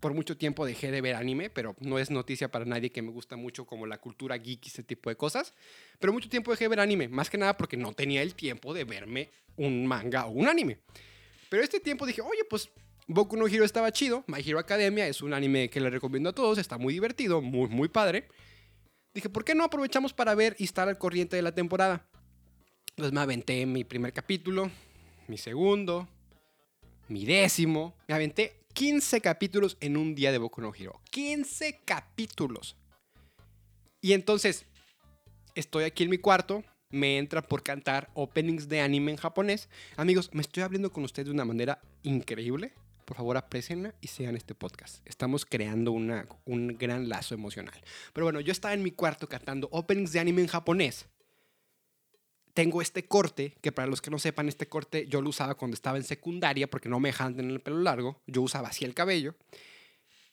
por 0.00 0.14
mucho 0.14 0.36
tiempo 0.36 0.66
dejé 0.66 0.90
de 0.90 1.00
ver 1.00 1.14
anime, 1.14 1.50
pero 1.50 1.76
no 1.80 1.98
es 1.98 2.10
noticia 2.10 2.50
para 2.50 2.64
nadie 2.64 2.90
que 2.90 3.02
me 3.02 3.10
gusta 3.10 3.36
mucho 3.36 3.64
como 3.64 3.86
la 3.86 3.98
cultura 3.98 4.36
geek 4.36 4.66
y 4.66 4.68
ese 4.68 4.82
tipo 4.82 5.10
de 5.10 5.16
cosas. 5.16 5.54
Pero 5.98 6.12
mucho 6.12 6.28
tiempo 6.28 6.50
dejé 6.50 6.64
de 6.64 6.68
ver 6.68 6.80
anime, 6.80 7.08
más 7.08 7.30
que 7.30 7.38
nada 7.38 7.56
porque 7.56 7.76
no 7.76 7.92
tenía 7.92 8.22
el 8.22 8.34
tiempo 8.34 8.74
de 8.74 8.84
verme 8.84 9.30
un 9.56 9.86
manga 9.86 10.26
o 10.26 10.30
un 10.30 10.48
anime. 10.48 10.78
Pero 11.48 11.62
este 11.62 11.80
tiempo 11.80 12.06
dije, 12.06 12.20
oye, 12.22 12.44
pues 12.48 12.70
Boku 13.06 13.36
no 13.36 13.46
Hero 13.48 13.64
estaba 13.64 13.90
chido, 13.92 14.24
My 14.26 14.40
Hero 14.40 14.58
Academia 14.58 15.08
es 15.08 15.20
un 15.20 15.34
anime 15.34 15.68
que 15.68 15.80
le 15.80 15.90
recomiendo 15.90 16.30
a 16.30 16.32
todos, 16.32 16.58
está 16.58 16.78
muy 16.78 16.94
divertido, 16.94 17.40
muy, 17.42 17.68
muy 17.68 17.88
padre. 17.88 18.28
Dije, 19.12 19.28
¿por 19.28 19.44
qué 19.44 19.54
no 19.54 19.64
aprovechamos 19.64 20.12
para 20.12 20.34
ver 20.36 20.54
y 20.58 20.64
estar 20.64 20.88
al 20.88 20.98
corriente 20.98 21.34
de 21.34 21.42
la 21.42 21.52
temporada? 21.52 22.06
Entonces 22.90 23.12
me 23.12 23.20
aventé 23.20 23.66
mi 23.66 23.82
primer 23.82 24.12
capítulo, 24.12 24.70
mi 25.26 25.38
segundo, 25.38 26.08
mi 27.10 27.24
décimo. 27.24 27.94
Me 28.08 28.14
aventé 28.14 28.64
15 28.72 29.20
capítulos 29.20 29.76
en 29.80 29.96
un 29.96 30.14
día 30.14 30.32
de 30.32 30.38
Boku 30.38 30.60
no 30.60 30.72
Hero. 30.74 31.00
15 31.10 31.80
capítulos. 31.84 32.76
Y 34.00 34.12
entonces, 34.12 34.64
estoy 35.54 35.84
aquí 35.84 36.04
en 36.04 36.10
mi 36.10 36.18
cuarto, 36.18 36.64
me 36.88 37.18
entra 37.18 37.42
por 37.42 37.62
cantar 37.62 38.10
openings 38.14 38.68
de 38.68 38.80
anime 38.80 39.10
en 39.10 39.18
japonés. 39.18 39.68
Amigos, 39.96 40.30
me 40.32 40.40
estoy 40.40 40.62
hablando 40.62 40.90
con 40.92 41.04
ustedes 41.04 41.26
de 41.26 41.34
una 41.34 41.44
manera 41.44 41.82
increíble. 42.02 42.72
Por 43.04 43.16
favor, 43.16 43.36
aprecienla 43.36 43.94
y 44.00 44.06
sigan 44.06 44.36
este 44.36 44.54
podcast. 44.54 45.06
Estamos 45.06 45.44
creando 45.44 45.90
una, 45.90 46.28
un 46.44 46.78
gran 46.78 47.08
lazo 47.08 47.34
emocional. 47.34 47.78
Pero 48.12 48.24
bueno, 48.24 48.40
yo 48.40 48.52
estaba 48.52 48.72
en 48.72 48.84
mi 48.84 48.92
cuarto 48.92 49.28
cantando 49.28 49.68
openings 49.72 50.12
de 50.12 50.20
anime 50.20 50.42
en 50.42 50.48
japonés 50.48 51.06
tengo 52.54 52.82
este 52.82 53.06
corte, 53.06 53.56
que 53.60 53.72
para 53.72 53.88
los 53.88 54.00
que 54.00 54.10
no 54.10 54.18
sepan, 54.18 54.48
este 54.48 54.68
corte 54.68 55.06
yo 55.06 55.22
lo 55.22 55.30
usaba 55.30 55.54
cuando 55.54 55.74
estaba 55.74 55.96
en 55.96 56.04
secundaria 56.04 56.68
porque 56.68 56.88
no 56.88 57.00
me 57.00 57.10
dejaban 57.10 57.36
tener 57.36 57.50
el 57.50 57.60
pelo 57.60 57.78
largo, 57.78 58.20
yo 58.26 58.42
usaba 58.42 58.68
así 58.68 58.84
el 58.84 58.94
cabello. 58.94 59.34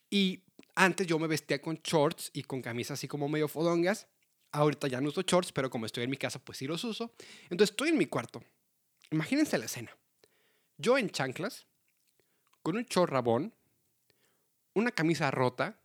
Y 0.10 0.43
antes 0.75 1.08
yo 1.08 1.19
me 1.19 1.27
vestía 1.27 1.62
con 1.62 1.80
shorts 1.84 2.32
y 2.34 2.43
con 2.43 2.62
camisas 2.62 2.99
así 2.99 3.08
como 3.08 3.27
medio 3.27 3.47
fodongas. 3.47 4.08
Ahorita 4.51 4.88
ya 4.88 5.01
no 5.01 5.10
uso 5.10 5.21
shorts, 5.21 5.51
pero 5.51 5.69
como 5.69 5.86
estoy 5.86 6.03
en 6.03 6.10
mi 6.10 6.17
casa, 6.17 6.39
pues 6.39 6.58
sí 6.58 6.67
los 6.67 6.84
uso. 6.84 7.13
Entonces 7.49 7.71
estoy 7.71 7.89
en 7.89 7.97
mi 7.97 8.06
cuarto. 8.06 8.43
Imagínense 9.12 9.58
la 9.58 9.65
escena. 9.65 9.95
Yo 10.77 10.97
en 10.97 11.10
chanclas, 11.10 11.65
con 12.62 12.77
un 12.77 12.84
short 12.84 13.12
rabón, 13.12 13.53
una 14.73 14.91
camisa 14.91 15.32
rota, 15.32 15.80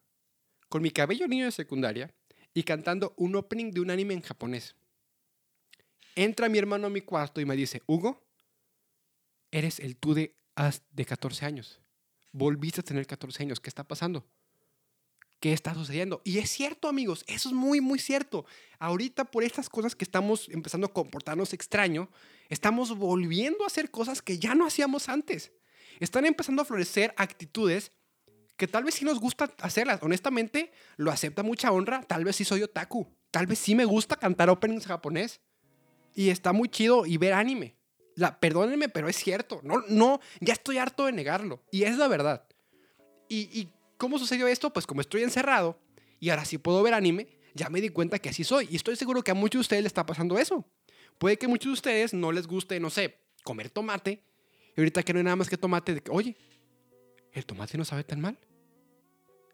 con 0.69 0.83
mi 0.83 0.91
cabello 0.91 1.27
niño 1.27 1.47
de 1.47 1.53
secundaria 1.53 2.15
y 2.55 2.63
cantando 2.63 3.15
un 3.17 3.35
opening 3.37 3.71
de 3.71 3.81
un 3.81 3.91
anime 3.91 4.15
en 4.15 4.23
japonés. 4.23 4.75
Entra 6.15 6.49
mi 6.49 6.59
hermano 6.59 6.87
a 6.87 6.91
mi 6.91 7.01
cuarto 7.01 7.41
y 7.41 7.45
me 7.45 7.57
dice, 7.57 7.83
Hugo, 7.87 8.23
eres 9.51 9.81
el 9.81 9.97
tú 9.97 10.15
de, 10.15 10.35
de 10.91 11.05
14 11.05 11.47
años. 11.47 11.81
Volviste 12.33 12.81
a 12.81 12.85
tener 12.85 13.07
14 13.07 13.43
años. 13.43 13.61
¿Qué 13.61 13.69
está 13.69 13.85
pasando? 13.85 14.27
¿Qué 15.43 15.53
está 15.53 15.75
sucediendo? 15.75 16.23
Y 16.25 16.39
es 16.39 16.51
cierto, 16.51 16.89
amigos, 16.89 17.25
eso 17.27 17.49
es 17.49 17.55
muy, 17.55 17.81
muy 17.81 17.99
cierto. 17.99 18.47
Ahorita 18.79 19.25
por 19.25 19.43
estas 19.43 19.69
cosas 19.69 19.97
que 19.97 20.05
estamos 20.05 20.49
empezando 20.49 20.87
a 20.87 20.93
comportarnos 20.93 21.53
extraño, 21.53 22.09
estamos 22.49 22.97
volviendo 22.97 23.65
a 23.65 23.67
hacer 23.67 23.91
cosas 23.91 24.23
que 24.23 24.39
ya 24.39 24.55
no 24.55 24.67
hacíamos 24.67 25.09
antes. 25.09 25.53
Están 25.99 26.27
empezando 26.27 26.63
a 26.63 26.65
florecer 26.65 27.13
actitudes 27.17 27.93
que 28.57 28.69
tal 28.69 28.85
vez 28.85 28.95
sí 28.95 29.05
nos 29.05 29.19
gusta 29.19 29.53
hacerlas. 29.59 30.01
Honestamente, 30.03 30.71
lo 30.97 31.11
acepta 31.11 31.43
mucha 31.43 31.73
honra. 31.73 32.03
Tal 32.05 32.25
vez 32.25 32.37
sí 32.37 32.45
soy 32.45 32.63
otaku. 32.63 33.13
Tal 33.33 33.49
vez 33.49 33.59
sí 33.59 33.75
me 33.75 33.85
gusta 33.85 34.15
cantar 34.15 34.49
openings 34.49 34.87
japonés. 34.87 35.41
Y 36.15 36.31
está 36.31 36.53
muy 36.53 36.69
chido 36.69 37.07
y 37.07 37.17
ver 37.17 37.33
anime. 37.33 37.77
La, 38.15 38.39
perdónenme, 38.39 38.89
pero 38.89 39.09
es 39.09 39.17
cierto. 39.17 39.61
No, 39.63 39.83
no, 39.89 40.21
ya 40.41 40.53
estoy 40.53 40.79
harto 40.79 41.07
de 41.07 41.13
negarlo. 41.13 41.63
Y 41.71 41.85
es 41.85 41.97
la 41.97 42.09
verdad. 42.09 42.47
¿Y, 43.29 43.49
y 43.59 43.73
cómo 43.97 44.19
sucedió 44.19 44.47
esto? 44.47 44.73
Pues 44.73 44.87
como 44.87 45.01
estoy 45.01 45.23
encerrado 45.23 45.79
y 46.21 46.31
ahora 46.31 46.45
sí 46.45 46.59
puedo 46.59 46.83
ver 46.83 46.95
anime, 46.95 47.27
ya 47.55 47.69
me 47.69 47.81
di 47.81 47.89
cuenta 47.89 48.19
que 48.19 48.29
así 48.29 48.45
soy. 48.45 48.69
Y 48.71 48.77
estoy 48.77 48.97
seguro 48.97 49.23
que 49.23 49.31
a 49.31 49.35
muchos 49.35 49.59
de 49.59 49.63
ustedes 49.63 49.83
les 49.83 49.91
está 49.91 50.07
pasando 50.07 50.39
eso. 50.39 50.65
Puede 51.19 51.37
que 51.37 51.47
a 51.47 51.49
muchos 51.49 51.71
de 51.71 51.73
ustedes 51.73 52.15
no 52.15 52.33
les 52.33 52.47
guste, 52.47 52.79
no 52.81 52.91
sé, 52.91 53.19
comer 53.43 53.71
tomate. 53.71 54.23
Y 54.77 54.81
ahorita 54.81 55.03
que 55.03 55.13
no 55.13 55.19
hay 55.19 55.25
nada 55.25 55.37
más 55.37 55.49
que 55.49 55.57
tomate, 55.57 55.95
de 55.95 56.01
que, 56.03 56.11
oye, 56.11 56.37
el 57.33 57.45
tomate 57.47 57.77
no 57.77 57.85
sabe 57.85 58.05
tan 58.05 58.21
mal. 58.21 58.39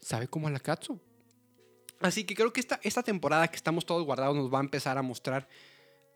Sabe 0.00 0.28
como 0.28 0.48
a 0.48 0.50
la 0.50 0.60
katsu. 0.60 1.00
Así 2.00 2.24
que 2.24 2.34
creo 2.34 2.52
que 2.52 2.60
esta, 2.60 2.78
esta 2.82 3.02
temporada 3.02 3.48
que 3.48 3.56
estamos 3.56 3.84
todos 3.84 4.04
guardados 4.04 4.36
nos 4.36 4.52
va 4.52 4.58
a 4.58 4.62
empezar 4.62 4.98
a 4.98 5.02
mostrar 5.02 5.48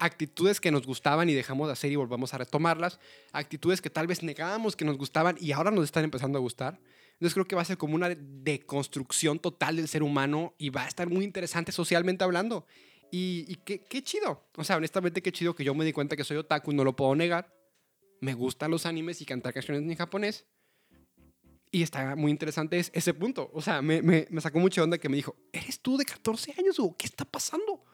actitudes 0.02 0.60
que 0.60 0.72
nos 0.72 0.84
gustaban 0.84 1.28
y 1.28 1.34
dejamos 1.34 1.68
de 1.68 1.74
hacer 1.74 1.92
y 1.92 1.96
volvamos 1.96 2.34
a 2.34 2.38
retomarlas, 2.38 2.98
actitudes 3.32 3.80
que 3.80 3.88
tal 3.88 4.06
vez 4.06 4.22
negábamos 4.22 4.74
que 4.74 4.84
nos 4.84 4.98
gustaban 4.98 5.36
y 5.40 5.52
ahora 5.52 5.70
nos 5.70 5.84
están 5.84 6.04
empezando 6.04 6.38
a 6.38 6.40
gustar. 6.40 6.80
Entonces 7.12 7.34
creo 7.34 7.46
que 7.46 7.54
va 7.54 7.62
a 7.62 7.66
ser 7.66 7.78
como 7.78 7.94
una 7.94 8.08
deconstrucción 8.10 9.38
total 9.38 9.76
del 9.76 9.86
ser 9.86 10.02
humano 10.02 10.54
y 10.58 10.70
va 10.70 10.84
a 10.84 10.88
estar 10.88 11.08
muy 11.08 11.24
interesante 11.24 11.70
socialmente 11.70 12.24
hablando. 12.24 12.66
Y, 13.12 13.56
qué, 13.64 14.02
chido. 14.02 14.48
O 14.56 14.64
sea, 14.64 14.76
honestamente 14.76 15.22
qué 15.22 15.30
chido 15.30 15.54
que 15.54 15.64
yo 15.64 15.74
me 15.74 15.84
di 15.84 15.92
cuenta 15.92 16.16
que 16.16 16.24
soy 16.24 16.38
otaku, 16.38 16.72
no 16.72 16.82
lo 16.82 16.96
puedo 16.96 17.14
negar. 17.14 17.54
Me 18.20 18.34
gustan 18.34 18.70
los 18.70 18.86
animes 18.86 19.20
y 19.20 19.26
cantar 19.26 19.52
canciones 19.52 19.82
en 19.82 19.94
japonés. 19.94 20.46
Y 21.70 21.82
está 21.82 22.16
muy 22.16 22.30
interesante 22.30 22.78
ese 22.78 23.14
punto. 23.14 23.50
O 23.52 23.62
sea, 23.62 23.82
me, 23.82 24.02
me, 24.02 24.26
me, 24.30 24.40
sacó 24.40 24.58
mucha 24.58 24.82
onda 24.82 24.98
que 24.98 25.08
me 25.08 25.16
dijo, 25.16 25.36
¿eres 25.52 25.80
tú 25.80 25.96
de 25.96 26.04
14 26.04 26.54
años 26.58 26.78
o 26.80 26.96
qué 26.96 27.06
está 27.06 27.24
pasando? 27.24 27.84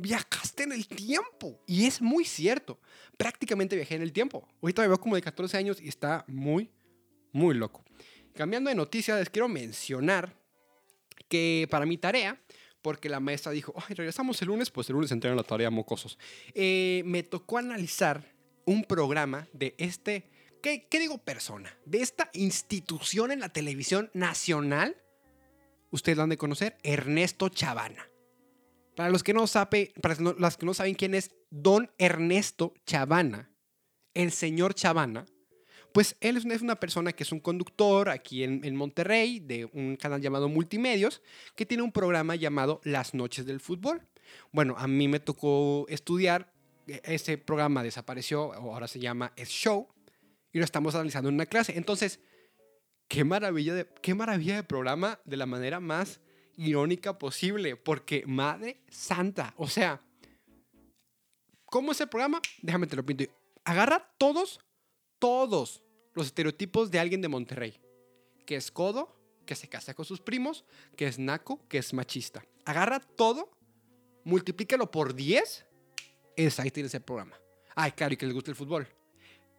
Viajaste 0.00 0.64
en 0.64 0.72
el 0.72 0.86
tiempo. 0.86 1.60
Y 1.66 1.86
es 1.86 2.00
muy 2.00 2.24
cierto. 2.24 2.78
Prácticamente 3.16 3.76
viajé 3.76 3.96
en 3.96 4.02
el 4.02 4.12
tiempo. 4.12 4.48
Ahorita 4.62 4.82
me 4.82 4.88
veo 4.88 5.00
como 5.00 5.16
de 5.16 5.22
14 5.22 5.56
años 5.56 5.80
y 5.80 5.88
está 5.88 6.24
muy, 6.26 6.70
muy 7.32 7.54
loco. 7.54 7.84
Cambiando 8.34 8.70
de 8.70 8.76
noticias, 8.76 9.18
les 9.18 9.30
quiero 9.30 9.48
mencionar 9.48 10.34
que 11.28 11.68
para 11.70 11.86
mi 11.86 11.98
tarea, 11.98 12.40
porque 12.82 13.08
la 13.08 13.20
maestra 13.20 13.52
dijo, 13.52 13.74
regresamos 13.88 14.40
el 14.42 14.48
lunes, 14.48 14.70
pues 14.70 14.88
el 14.88 14.94
lunes 14.94 15.12
entregan 15.12 15.36
la 15.36 15.42
tarea 15.42 15.70
mocosos. 15.70 16.18
Eh, 16.54 17.02
me 17.04 17.22
tocó 17.22 17.58
analizar 17.58 18.34
un 18.64 18.84
programa 18.84 19.46
de 19.52 19.74
este 19.78 20.28
¿qué, 20.60 20.86
digo 20.98 21.18
persona? 21.18 21.74
De 21.84 22.00
esta 22.00 22.30
institución 22.34 23.30
en 23.30 23.40
la 23.40 23.48
televisión 23.48 24.10
nacional, 24.14 24.96
ustedes 25.90 26.16
lo 26.16 26.24
han 26.24 26.30
de 26.30 26.36
conocer, 26.36 26.76
Ernesto 26.82 27.48
Chavana. 27.48 28.09
Para 29.00 29.08
los 29.08 29.22
que 29.22 29.32
no, 29.32 29.46
sabe, 29.46 29.94
para 30.02 30.14
las 30.36 30.58
que 30.58 30.66
no 30.66 30.74
saben 30.74 30.94
quién 30.94 31.14
es 31.14 31.30
don 31.48 31.90
Ernesto 31.96 32.74
Chavana, 32.84 33.50
el 34.12 34.30
señor 34.30 34.74
Chavana, 34.74 35.24
pues 35.94 36.16
él 36.20 36.36
es 36.36 36.44
una, 36.60 36.76
persona 36.76 37.14
que 37.14 37.22
es 37.22 37.32
un 37.32 37.40
conductor 37.40 38.10
aquí 38.10 38.44
en, 38.44 38.62
en, 38.62 38.76
Monterrey 38.76 39.40
de 39.40 39.64
un 39.72 39.96
canal 39.96 40.20
llamado 40.20 40.50
Multimedios, 40.50 41.22
que 41.56 41.64
tiene 41.64 41.82
un 41.82 41.92
programa 41.92 42.36
llamado 42.36 42.82
Las 42.84 43.14
Noches 43.14 43.46
del 43.46 43.60
Fútbol. 43.60 44.06
Bueno, 44.52 44.74
a 44.76 44.86
mí 44.86 45.08
me 45.08 45.18
tocó 45.18 45.86
estudiar, 45.88 46.52
e, 46.86 47.00
ese 47.04 47.38
programa 47.38 47.82
desapareció, 47.82 48.52
ahora 48.52 48.86
se 48.86 49.00
llama 49.00 49.32
Es 49.34 49.48
Show, 49.48 49.88
y 50.52 50.58
lo 50.58 50.64
estamos 50.66 50.94
analizando 50.94 51.30
en 51.30 51.36
una 51.36 51.46
clase. 51.46 51.72
Entonces, 51.78 52.20
qué 53.08 53.24
maravilla 53.24 53.72
de, 53.72 53.88
qué 54.02 54.14
maravilla 54.14 54.56
de 54.56 54.62
programa 54.62 55.20
de 55.24 55.38
la 55.38 55.46
manera 55.46 55.80
más 55.80 56.20
irónica 56.56 57.18
posible, 57.18 57.76
porque 57.76 58.24
madre 58.26 58.80
santa, 58.88 59.54
o 59.56 59.68
sea, 59.68 60.00
¿cómo 61.64 61.92
es 61.92 62.00
el 62.00 62.08
programa? 62.08 62.40
Déjame 62.62 62.86
te 62.86 62.96
lo 62.96 63.04
pinto. 63.04 63.24
Agarra 63.64 64.14
todos, 64.18 64.60
todos 65.18 65.82
los 66.14 66.26
estereotipos 66.26 66.90
de 66.90 66.98
alguien 66.98 67.20
de 67.20 67.28
Monterrey, 67.28 67.80
que 68.46 68.56
es 68.56 68.70
codo, 68.70 69.16
que 69.46 69.54
se 69.54 69.68
casa 69.68 69.94
con 69.94 70.04
sus 70.04 70.20
primos, 70.20 70.64
que 70.96 71.06
es 71.06 71.18
naco, 71.18 71.66
que 71.68 71.78
es 71.78 71.92
machista. 71.92 72.44
Agarra 72.64 73.00
todo, 73.00 73.50
multiplícalo 74.24 74.90
por 74.90 75.14
10, 75.14 75.66
es 76.36 76.60
ahí 76.60 76.70
tienes 76.70 76.94
el 76.94 77.02
programa. 77.02 77.38
Ay, 77.74 77.92
claro, 77.92 78.14
y 78.14 78.16
que 78.16 78.26
les 78.26 78.34
guste 78.34 78.50
el 78.50 78.56
fútbol 78.56 78.86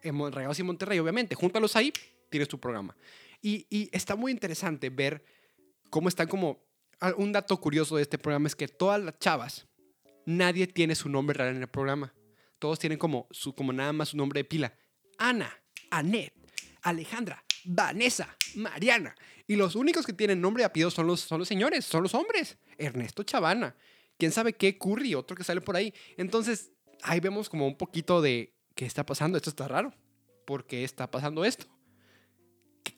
en 0.04 0.32
Rayados 0.32 0.60
y 0.60 0.64
Monterrey, 0.64 1.00
obviamente. 1.00 1.36
Júntalos 1.36 1.76
ahí, 1.76 1.94
tienes 2.30 2.48
tu 2.48 2.60
programa. 2.60 2.96
Y, 3.42 3.66
y, 3.70 3.90
está 3.92 4.16
muy 4.16 4.32
interesante 4.32 4.90
ver 4.90 5.24
cómo 5.90 6.10
están 6.10 6.28
como... 6.28 6.64
Un 7.18 7.32
dato 7.32 7.58
curioso 7.60 7.96
de 7.96 8.04
este 8.04 8.20
programa 8.20 8.48
es 8.48 8.56
que 8.56 8.68
todas 8.68 9.02
las 9.02 9.18
chavas, 9.18 9.68
nadie 10.26 10.68
tiene 10.68 10.94
su 10.94 11.10
nombre 11.10 11.36
real 11.36 11.56
en 11.56 11.62
el 11.62 11.68
programa. 11.68 12.14
Todos 12.60 12.78
tienen 12.78 13.00
como, 13.00 13.28
su, 13.32 13.56
como 13.56 13.74
nada 13.74 13.92
más 13.92 14.10
su 14.10 14.18
nombre 14.18 14.42
de 14.42 14.44
pila. 14.46 14.74
Ana, 15.18 15.52
Anet, 15.90 16.32
Alejandra, 16.84 17.44
Vanessa, 17.66 18.38
Mariana. 18.56 19.16
Y 19.48 19.56
los 19.56 19.76
únicos 19.76 20.06
que 20.06 20.14
tienen 20.14 20.40
nombre 20.40 20.62
y 20.62 20.66
apellido 20.66 20.92
son 20.92 21.08
los, 21.08 21.22
son 21.22 21.40
los 21.40 21.48
señores, 21.48 21.86
son 21.86 22.04
los 22.04 22.14
hombres. 22.14 22.58
Ernesto 22.78 23.24
Chavana. 23.24 23.76
¿Quién 24.18 24.32
sabe 24.32 24.54
qué? 24.54 24.78
Curry, 24.78 25.16
otro 25.16 25.36
que 25.36 25.44
sale 25.44 25.62
por 25.62 25.76
ahí. 25.76 25.94
Entonces, 26.18 26.72
ahí 27.02 27.20
vemos 27.20 27.50
como 27.50 27.66
un 27.66 27.76
poquito 27.76 28.22
de 28.22 28.54
¿qué 28.76 28.86
está 28.86 29.04
pasando? 29.06 29.38
Esto 29.38 29.50
está 29.50 29.68
raro. 29.68 29.92
¿Por 30.46 30.68
qué 30.68 30.84
está 30.84 31.10
pasando 31.10 31.44
esto? 31.44 31.66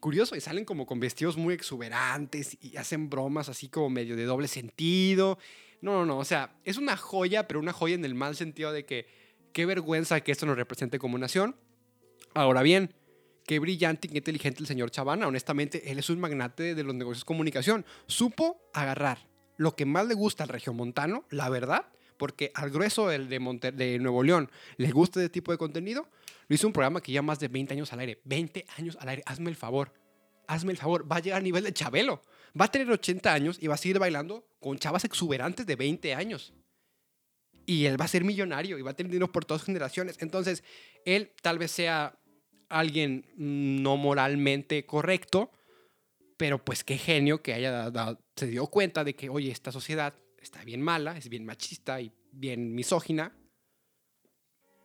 Curioso, 0.04 0.36
y 0.36 0.42
salen 0.42 0.66
como 0.66 0.86
con 0.86 1.00
vestidos 1.00 1.38
muy 1.38 1.54
exuberantes 1.54 2.58
y 2.60 2.76
hacen 2.76 3.10
bromas 3.10 3.48
así 3.48 3.70
como 3.70 3.90
medio 3.90 4.18
de 4.18 4.26
doble 4.26 4.50
sentido. 4.50 5.40
No, 5.80 5.94
no, 5.94 6.06
no, 6.06 6.18
o 6.18 6.26
sea, 6.26 6.58
es 6.66 6.76
una 6.76 6.98
joya, 6.98 7.48
pero 7.48 7.62
una 7.62 7.72
joya 7.72 7.96
en 7.96 8.04
el 8.04 8.14
mal 8.14 8.36
sentido 8.36 8.74
de 8.74 8.86
que 8.86 9.08
qué 9.54 9.66
vergüenza 9.66 10.20
que 10.20 10.34
esto 10.34 10.46
nos 10.46 10.58
represente 10.58 11.00
como 11.00 11.18
nación. 11.18 11.56
Ahora 12.34 12.64
bien, 12.64 12.94
qué 13.48 13.60
brillante 13.60 14.10
y 14.10 14.12
qué 14.12 14.18
inteligente 14.18 14.60
el 14.60 14.68
señor 14.68 14.92
Chavana. 14.92 15.26
Honestamente, 15.26 15.90
él 15.90 16.00
es 16.00 16.10
un 16.10 16.20
magnate 16.20 16.76
de 16.76 16.84
los 16.84 16.94
negocios 16.94 17.22
de 17.22 17.28
comunicación. 17.28 17.86
Supo 18.06 18.60
agarrar 18.74 19.30
lo 19.56 19.74
que 19.74 19.86
más 19.86 20.06
le 20.06 20.16
gusta 20.16 20.44
al 20.44 20.50
regiomontano, 20.50 21.24
la 21.30 21.48
verdad, 21.48 21.86
porque 22.18 22.52
al 22.56 22.72
grueso 22.72 23.08
del 23.08 23.30
de, 23.30 23.72
de 23.72 24.00
Nuevo 24.00 24.22
León 24.24 24.52
le 24.76 24.92
gusta 24.92 25.22
este 25.22 25.30
tipo 25.30 25.54
de 25.54 25.58
contenido, 25.58 26.10
lo 26.48 26.56
hizo 26.56 26.68
un 26.68 26.74
programa 26.74 27.02
que 27.02 27.12
ya 27.12 27.22
más 27.22 27.40
de 27.40 27.48
20 27.48 27.74
años 27.74 27.94
al 27.94 28.00
aire. 28.00 28.22
20 28.26 28.66
años 28.78 28.98
al 29.00 29.10
aire, 29.10 29.24
hazme 29.26 29.50
el 29.50 29.56
favor. 29.56 29.94
Hazme 30.48 30.72
el 30.72 30.78
favor, 30.78 31.10
va 31.10 31.18
a 31.18 31.20
llegar 31.20 31.40
a 31.40 31.44
nivel 31.44 31.64
de 31.64 31.74
Chabelo. 31.74 32.22
Va 32.60 32.66
a 32.66 32.72
tener 32.72 32.90
80 32.90 33.34
años 33.34 33.58
y 33.62 33.68
va 33.68 33.76
a 33.76 33.78
seguir 33.78 33.98
bailando 33.98 34.46
con 34.60 34.78
chavas 34.78 35.06
exuberantes 35.06 35.66
de 35.66 35.76
20 35.76 36.14
años. 36.14 36.54
Y 37.66 37.86
él 37.86 38.00
va 38.00 38.06
a 38.06 38.10
ser 38.10 38.24
millonario 38.24 38.78
y 38.78 38.82
va 38.82 38.92
a 38.92 38.94
tener 38.94 39.12
dinero 39.12 39.32
por 39.32 39.46
todas 39.46 39.64
generaciones. 39.64 40.18
Entonces, 40.20 40.64
él 41.06 41.32
tal 41.42 41.58
vez 41.58 41.72
sea 41.72 42.20
alguien 42.70 43.26
no 43.38 43.96
moralmente 43.98 44.86
correcto, 44.86 45.52
pero 46.38 46.64
pues 46.64 46.84
qué 46.84 46.98
genio 46.98 47.42
que 47.42 47.54
haya 47.54 47.92
se 48.36 48.48
dio 48.48 48.68
cuenta 48.68 49.04
de 49.04 49.16
que, 49.16 49.30
oye, 49.30 49.52
esta 49.52 49.72
sociedad 49.72 50.14
está 50.42 50.64
bien 50.66 50.82
mala, 50.82 51.18
es 51.18 51.30
bien 51.30 51.46
machista 51.46 52.02
y 52.02 52.12
bien 52.32 52.74
misógina, 52.76 53.34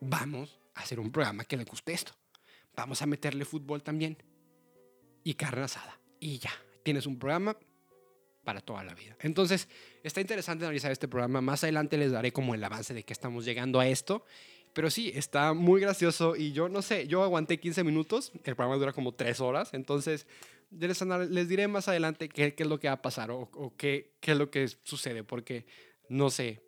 vamos 0.00 0.60
hacer 0.80 1.00
un 1.00 1.10
programa 1.10 1.44
que 1.44 1.56
le 1.56 1.64
guste 1.64 1.92
esto. 1.92 2.12
Vamos 2.76 3.02
a 3.02 3.06
meterle 3.06 3.44
fútbol 3.44 3.82
también. 3.82 4.16
Y 5.24 5.34
carne 5.34 5.62
asada. 5.62 5.98
Y 6.20 6.38
ya, 6.38 6.52
tienes 6.82 7.06
un 7.06 7.18
programa 7.18 7.56
para 8.44 8.60
toda 8.60 8.82
la 8.82 8.94
vida. 8.94 9.16
Entonces, 9.20 9.68
está 10.02 10.20
interesante 10.20 10.64
analizar 10.64 10.90
este 10.90 11.08
programa. 11.08 11.40
Más 11.40 11.64
adelante 11.64 11.98
les 11.98 12.12
daré 12.12 12.32
como 12.32 12.54
el 12.54 12.64
avance 12.64 12.94
de 12.94 13.02
que 13.02 13.12
estamos 13.12 13.44
llegando 13.44 13.80
a 13.80 13.88
esto. 13.88 14.24
Pero 14.72 14.90
sí, 14.90 15.10
está 15.14 15.54
muy 15.54 15.80
gracioso 15.80 16.36
y 16.36 16.52
yo 16.52 16.68
no 16.68 16.82
sé, 16.82 17.08
yo 17.08 17.22
aguanté 17.22 17.58
15 17.58 17.82
minutos, 17.84 18.32
el 18.44 18.54
programa 18.54 18.76
dura 18.76 18.92
como 18.92 19.12
3 19.12 19.40
horas, 19.40 19.74
entonces 19.74 20.26
les, 20.70 21.02
les 21.02 21.48
diré 21.48 21.68
más 21.68 21.88
adelante 21.88 22.28
qué, 22.28 22.54
es 22.56 22.66
lo 22.66 22.78
que 22.78 22.88
va 22.88 22.94
a 22.94 23.02
pasar 23.02 23.30
o, 23.30 23.72
qué, 23.76 24.12
es 24.22 24.36
lo 24.36 24.50
que 24.50 24.68
sucede, 24.84 25.24
porque 25.24 25.66
no 26.08 26.30
sé 26.30 26.62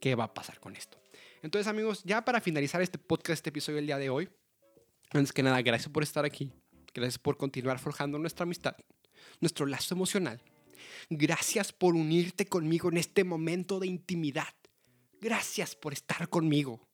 qué 0.00 0.14
va 0.14 0.24
a 0.24 0.34
pasar 0.34 0.60
con 0.60 0.76
esto. 0.76 0.98
Entonces, 1.42 1.68
amigos, 1.68 2.02
ya 2.04 2.24
para 2.24 2.40
finalizar 2.40 2.82
este 2.82 2.98
podcast, 2.98 3.38
este 3.38 3.50
episodio 3.50 3.76
del 3.76 3.86
día 3.86 3.98
de 3.98 4.10
hoy, 4.10 4.28
antes 5.10 5.32
que 5.32 5.42
nada, 5.42 5.60
gracias 5.62 5.90
por 5.90 6.02
estar 6.02 6.24
aquí, 6.24 6.52
gracias 6.92 7.18
por 7.18 7.36
continuar 7.36 7.78
forjando 7.78 8.18
nuestra 8.18 8.42
amistad, 8.42 8.76
nuestro 9.40 9.66
lazo 9.66 9.94
emocional. 9.94 10.42
Gracias 11.10 11.72
por 11.72 11.94
unirte 11.94 12.46
conmigo 12.46 12.88
en 12.88 12.98
este 12.98 13.24
momento 13.24 13.78
de 13.78 13.86
intimidad. 13.86 14.54
Gracias 15.20 15.74
por 15.74 15.92
estar 15.92 16.28
conmigo. 16.28 16.86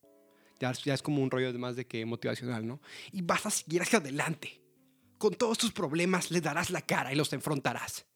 Ya, 0.60 0.72
ya 0.72 0.94
es 0.94 1.02
como 1.02 1.22
un 1.22 1.30
rollo 1.30 1.52
más 1.58 1.76
de 1.76 1.86
que 1.86 2.04
motivacional, 2.06 2.66
¿no? 2.66 2.80
Y 3.12 3.22
vas 3.22 3.46
a 3.46 3.50
seguir 3.50 3.82
hacia 3.82 3.98
adelante. 3.98 4.60
Con 5.18 5.34
todos 5.34 5.58
tus 5.58 5.72
problemas 5.72 6.30
le 6.30 6.40
darás 6.40 6.70
la 6.70 6.82
cara 6.82 7.12
y 7.12 7.16
los 7.16 7.32
enfrentarás. 7.32 8.06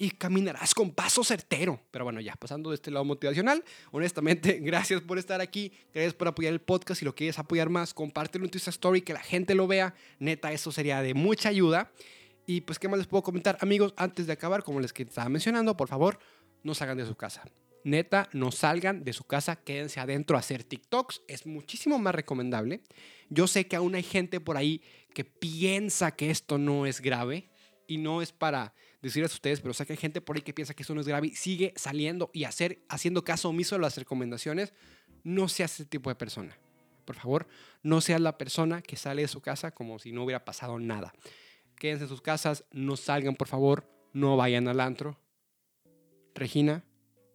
Y 0.00 0.10
caminarás 0.12 0.74
con 0.74 0.92
paso 0.92 1.24
certero. 1.24 1.80
Pero 1.90 2.04
bueno, 2.04 2.20
ya 2.20 2.36
pasando 2.36 2.70
de 2.70 2.76
este 2.76 2.92
lado 2.92 3.04
motivacional, 3.04 3.64
honestamente, 3.90 4.58
gracias 4.62 5.00
por 5.00 5.18
estar 5.18 5.40
aquí. 5.40 5.72
Gracias 5.92 6.14
por 6.14 6.28
apoyar 6.28 6.52
el 6.52 6.60
podcast. 6.60 7.00
Si 7.00 7.04
lo 7.04 7.14
quieres 7.14 7.38
apoyar 7.38 7.68
más, 7.68 7.92
compártelo 7.94 8.44
en 8.44 8.50
tu 8.50 8.58
story, 8.58 9.02
que 9.02 9.12
la 9.12 9.20
gente 9.20 9.56
lo 9.56 9.66
vea. 9.66 9.94
Neta, 10.20 10.52
eso 10.52 10.70
sería 10.70 11.02
de 11.02 11.14
mucha 11.14 11.48
ayuda. 11.48 11.90
Y 12.46 12.60
pues, 12.60 12.78
¿qué 12.78 12.88
más 12.88 12.98
les 12.98 13.08
puedo 13.08 13.22
comentar? 13.22 13.58
Amigos, 13.60 13.92
antes 13.96 14.26
de 14.26 14.32
acabar, 14.32 14.62
como 14.62 14.80
les 14.80 14.92
estaba 14.96 15.28
mencionando, 15.28 15.76
por 15.76 15.88
favor, 15.88 16.18
no 16.62 16.74
salgan 16.74 16.96
de 16.96 17.04
su 17.04 17.16
casa. 17.16 17.42
Neta, 17.84 18.28
no 18.32 18.52
salgan 18.52 19.04
de 19.04 19.12
su 19.12 19.24
casa, 19.24 19.56
quédense 19.56 20.00
adentro 20.00 20.36
a 20.36 20.40
hacer 20.40 20.64
TikToks. 20.64 21.22
Es 21.26 21.46
muchísimo 21.46 21.98
más 21.98 22.14
recomendable. 22.14 22.82
Yo 23.28 23.46
sé 23.46 23.66
que 23.66 23.76
aún 23.76 23.94
hay 23.94 24.02
gente 24.02 24.40
por 24.40 24.56
ahí 24.56 24.82
que 25.12 25.24
piensa 25.24 26.12
que 26.12 26.30
esto 26.30 26.58
no 26.58 26.86
es 26.86 27.00
grave 27.00 27.50
y 27.86 27.98
no 27.98 28.22
es 28.22 28.32
para 28.32 28.74
decirles 29.02 29.32
a 29.32 29.34
ustedes, 29.34 29.60
pero 29.60 29.74
sé 29.74 29.86
que 29.86 29.92
hay 29.92 29.96
gente 29.96 30.20
por 30.20 30.36
ahí 30.36 30.42
que 30.42 30.52
piensa 30.52 30.74
que 30.74 30.82
esto 30.82 30.94
no 30.94 31.00
es 31.00 31.08
grave 31.08 31.28
y 31.28 31.34
sigue 31.34 31.72
saliendo 31.76 32.30
y 32.32 32.44
hacer, 32.44 32.84
haciendo 32.88 33.24
caso 33.24 33.48
omiso 33.48 33.76
a 33.76 33.78
las 33.78 33.96
recomendaciones. 33.96 34.72
No 35.24 35.48
seas 35.48 35.74
ese 35.74 35.84
tipo 35.84 36.10
de 36.10 36.16
persona. 36.16 36.56
Por 37.04 37.16
favor, 37.16 37.46
no 37.82 38.00
seas 38.00 38.20
la 38.20 38.36
persona 38.36 38.82
que 38.82 38.96
sale 38.96 39.22
de 39.22 39.28
su 39.28 39.40
casa 39.40 39.70
como 39.70 39.98
si 39.98 40.12
no 40.12 40.24
hubiera 40.24 40.44
pasado 40.44 40.78
nada. 40.78 41.14
Quédense 41.76 42.04
en 42.04 42.08
sus 42.08 42.20
casas, 42.20 42.64
no 42.70 42.96
salgan, 42.96 43.34
por 43.34 43.48
favor, 43.48 43.88
no 44.12 44.36
vayan 44.36 44.68
al 44.68 44.80
antro. 44.80 45.18
Regina, 46.34 46.84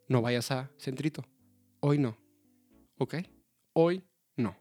no 0.08 0.22
vayas 0.22 0.52
a 0.52 0.70
Centrito. 0.78 1.26
Hoy 1.80 1.98
no. 1.98 2.18
¿Ok? 2.98 3.16
Hoy 3.74 4.04
no. 4.36 4.56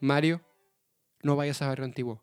Mario, 0.00 0.40
no 1.22 1.36
vayas 1.36 1.60
a 1.62 1.68
Barrio 1.68 1.84
Antiguo. 1.84 2.22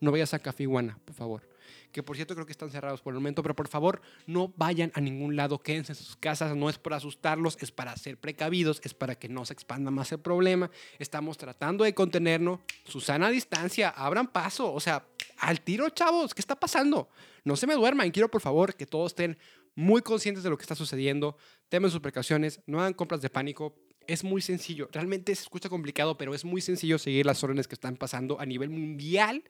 No 0.00 0.10
vayas 0.10 0.34
a 0.34 0.40
Café 0.40 0.64
Iguana, 0.64 0.98
por 1.04 1.14
favor. 1.14 1.51
Que 1.92 2.02
por 2.02 2.16
cierto 2.16 2.34
creo 2.34 2.46
que 2.46 2.52
están 2.52 2.70
cerrados 2.70 3.02
por 3.02 3.12
el 3.12 3.20
momento, 3.20 3.42
pero 3.42 3.54
por 3.54 3.68
favor 3.68 4.00
no 4.26 4.52
vayan 4.56 4.90
a 4.94 5.00
ningún 5.00 5.36
lado, 5.36 5.58
quédense 5.58 5.92
en 5.92 5.96
sus 5.96 6.16
casas. 6.16 6.56
No 6.56 6.68
es 6.68 6.78
para 6.78 6.96
asustarlos, 6.96 7.58
es 7.60 7.70
para 7.70 7.96
ser 7.96 8.18
precavidos, 8.18 8.80
es 8.82 8.94
para 8.94 9.14
que 9.14 9.28
no 9.28 9.44
se 9.44 9.52
expanda 9.52 9.90
más 9.90 10.10
el 10.12 10.18
problema. 10.18 10.70
Estamos 10.98 11.38
tratando 11.38 11.84
de 11.84 11.94
contenernos. 11.94 12.60
Susana 12.84 13.26
a 13.26 13.30
distancia, 13.30 13.90
abran 13.90 14.26
paso. 14.26 14.72
O 14.72 14.80
sea, 14.80 15.06
al 15.38 15.60
tiro, 15.60 15.88
chavos, 15.90 16.34
¿qué 16.34 16.40
está 16.40 16.56
pasando? 16.56 17.08
No 17.44 17.56
se 17.56 17.66
me 17.66 17.74
duerman, 17.74 18.10
quiero 18.10 18.30
por 18.30 18.40
favor 18.40 18.74
que 18.74 18.86
todos 18.86 19.12
estén 19.12 19.36
muy 19.74 20.02
conscientes 20.02 20.44
de 20.44 20.50
lo 20.50 20.56
que 20.56 20.62
está 20.62 20.74
sucediendo, 20.74 21.36
temen 21.68 21.90
sus 21.90 22.00
precauciones, 22.00 22.60
no 22.66 22.80
hagan 22.80 22.94
compras 22.94 23.22
de 23.22 23.30
pánico. 23.30 23.74
Es 24.06 24.24
muy 24.24 24.42
sencillo, 24.42 24.88
realmente 24.92 25.34
se 25.34 25.42
escucha 25.42 25.68
complicado, 25.68 26.18
pero 26.18 26.34
es 26.34 26.44
muy 26.44 26.60
sencillo 26.60 26.98
seguir 26.98 27.24
las 27.24 27.42
órdenes 27.44 27.68
que 27.68 27.74
están 27.74 27.96
pasando 27.96 28.40
a 28.40 28.46
nivel 28.46 28.68
mundial 28.68 29.44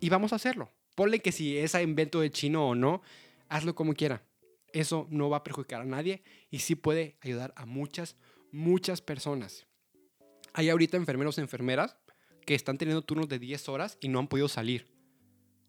y 0.00 0.08
vamos 0.08 0.32
a 0.32 0.36
hacerlo. 0.36 0.72
Ponle 0.98 1.20
que 1.20 1.30
si 1.30 1.56
es 1.56 1.76
a 1.76 1.82
invento 1.82 2.18
de 2.18 2.32
chino 2.32 2.70
o 2.70 2.74
no, 2.74 3.02
hazlo 3.48 3.76
como 3.76 3.94
quiera. 3.94 4.24
Eso 4.72 5.06
no 5.10 5.30
va 5.30 5.36
a 5.36 5.44
perjudicar 5.44 5.82
a 5.82 5.84
nadie 5.84 6.24
y 6.50 6.58
sí 6.58 6.74
puede 6.74 7.16
ayudar 7.20 7.54
a 7.54 7.66
muchas, 7.66 8.16
muchas 8.50 9.00
personas. 9.00 9.68
Hay 10.54 10.70
ahorita 10.70 10.96
enfermeros 10.96 11.38
y 11.38 11.40
enfermeras 11.40 11.96
que 12.44 12.56
están 12.56 12.78
teniendo 12.78 13.02
turnos 13.02 13.28
de 13.28 13.38
10 13.38 13.68
horas 13.68 13.96
y 14.00 14.08
no 14.08 14.18
han 14.18 14.26
podido 14.26 14.48
salir. 14.48 14.88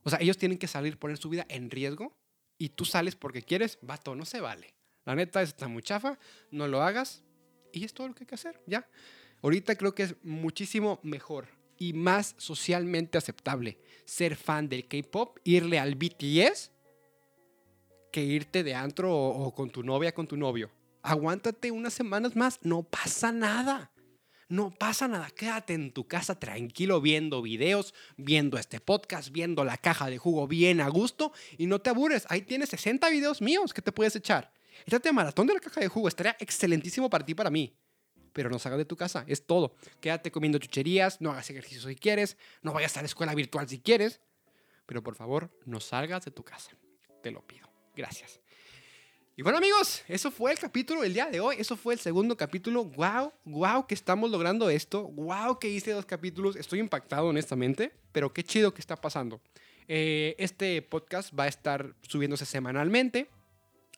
O 0.01 0.09
sea, 0.09 0.17
ellos 0.19 0.39
tienen 0.39 0.57
que 0.57 0.65
salir, 0.65 0.97
poner 0.97 1.17
su 1.17 1.29
vida 1.29 1.45
en 1.47 1.69
riesgo 1.69 2.17
y 2.57 2.69
tú 2.69 2.83
sales 2.83 3.15
porque 3.15 3.43
quieres, 3.43 3.77
vato, 3.83 4.15
no 4.15 4.25
se 4.25 4.41
vale. 4.41 4.73
La 5.05 5.13
neta 5.13 5.43
está 5.43 5.67
muy 5.67 5.83
chafa, 5.83 6.17
no 6.49 6.67
lo 6.67 6.81
hagas 6.81 7.23
y 7.71 7.83
es 7.83 7.93
todo 7.93 8.07
lo 8.07 8.15
que 8.15 8.23
hay 8.23 8.27
que 8.27 8.33
hacer, 8.33 8.59
ya. 8.65 8.89
Ahorita 9.43 9.75
creo 9.75 9.93
que 9.93 10.01
es 10.01 10.15
muchísimo 10.23 10.99
mejor 11.03 11.58
y 11.79 11.93
más 11.93 12.35
socialmente 12.37 13.17
aceptable 13.17 13.79
ser 14.05 14.35
fan 14.35 14.67
del 14.67 14.87
K-pop, 14.87 15.37
irle 15.43 15.79
al 15.79 15.95
BTS, 15.95 16.71
que 18.11 18.23
irte 18.23 18.63
de 18.63 18.73
antro 18.73 19.15
o, 19.15 19.53
con 19.53 19.69
tu 19.69 19.83
novia, 19.83 20.13
con 20.13 20.27
tu 20.27 20.35
novio. 20.35 20.71
Aguántate 21.03 21.71
unas 21.71 21.93
semanas 21.93 22.35
más, 22.35 22.59
no 22.63 22.83
pasa 22.83 23.31
nada. 23.31 23.91
No 24.49 24.71
pasa 24.71 25.07
nada, 25.07 25.29
quédate 25.29 25.75
en 25.75 25.91
tu 25.91 26.07
casa 26.07 26.39
tranquilo 26.39 27.01
viendo 27.01 27.43
videos, 27.43 27.93
viendo 28.17 28.57
este 28.57 28.79
podcast, 28.79 29.29
viendo 29.29 29.63
la 29.63 29.77
caja 29.77 30.09
de 30.09 30.17
jugo 30.17 30.47
bien 30.47 30.81
a 30.81 30.89
gusto 30.89 31.31
y 31.59 31.67
no 31.67 31.79
te 31.79 31.91
aburres. 31.91 32.25
Ahí 32.29 32.41
tienes 32.41 32.69
60 32.69 33.09
videos 33.11 33.43
míos 33.43 33.75
que 33.75 33.83
te 33.83 33.91
puedes 33.91 34.15
echar. 34.15 34.51
Échate 34.87 35.11
maratón 35.11 35.45
de 35.45 35.53
la 35.53 35.59
caja 35.59 35.81
de 35.81 35.87
jugo, 35.87 36.07
estaría 36.07 36.35
excelentísimo 36.39 37.11
para 37.11 37.23
ti 37.23 37.35
para 37.35 37.51
mí. 37.51 37.75
Pero 38.33 38.49
no 38.49 38.59
salgas 38.59 38.77
de 38.77 38.85
tu 38.85 38.95
casa, 38.95 39.23
es 39.27 39.45
todo. 39.45 39.75
Quédate 39.99 40.31
comiendo 40.31 40.57
chucherías, 40.57 41.21
no 41.21 41.31
hagas 41.31 41.49
ejercicio 41.49 41.87
si 41.89 41.95
quieres, 41.95 42.37
no 42.61 42.73
vayas 42.73 42.95
a 42.97 43.01
la 43.01 43.07
escuela 43.07 43.33
virtual 43.35 43.67
si 43.67 43.79
quieres. 43.79 44.21
Pero 44.85 45.03
por 45.03 45.15
favor, 45.15 45.51
no 45.65 45.79
salgas 45.79 46.25
de 46.25 46.31
tu 46.31 46.43
casa. 46.43 46.71
Te 47.21 47.31
lo 47.31 47.41
pido. 47.41 47.69
Gracias. 47.95 48.39
Y 49.39 49.41
bueno 49.41 49.57
amigos, 49.57 50.03
eso 50.09 50.31
fue 50.31 50.51
el 50.51 50.59
capítulo 50.59 51.01
del 51.01 51.13
día 51.13 51.27
de 51.27 51.39
hoy. 51.39 51.55
Eso 51.59 51.77
fue 51.77 51.93
el 51.93 51.99
segundo 52.01 52.35
capítulo. 52.35 52.83
Wow, 52.83 53.31
wow 53.45 53.87
que 53.87 53.93
estamos 53.93 54.29
logrando 54.29 54.69
esto. 54.69 55.03
Wow 55.03 55.59
que 55.59 55.69
hice 55.69 55.91
dos 55.91 56.05
capítulos. 56.05 56.57
Estoy 56.57 56.79
impactado 56.79 57.27
honestamente, 57.27 57.93
pero 58.11 58.33
qué 58.33 58.43
chido 58.43 58.73
que 58.73 58.81
está 58.81 58.97
pasando. 58.97 59.39
Eh, 59.87 60.35
este 60.39 60.81
podcast 60.81 61.33
va 61.33 61.45
a 61.45 61.47
estar 61.47 61.95
subiéndose 62.01 62.45
semanalmente. 62.45 63.29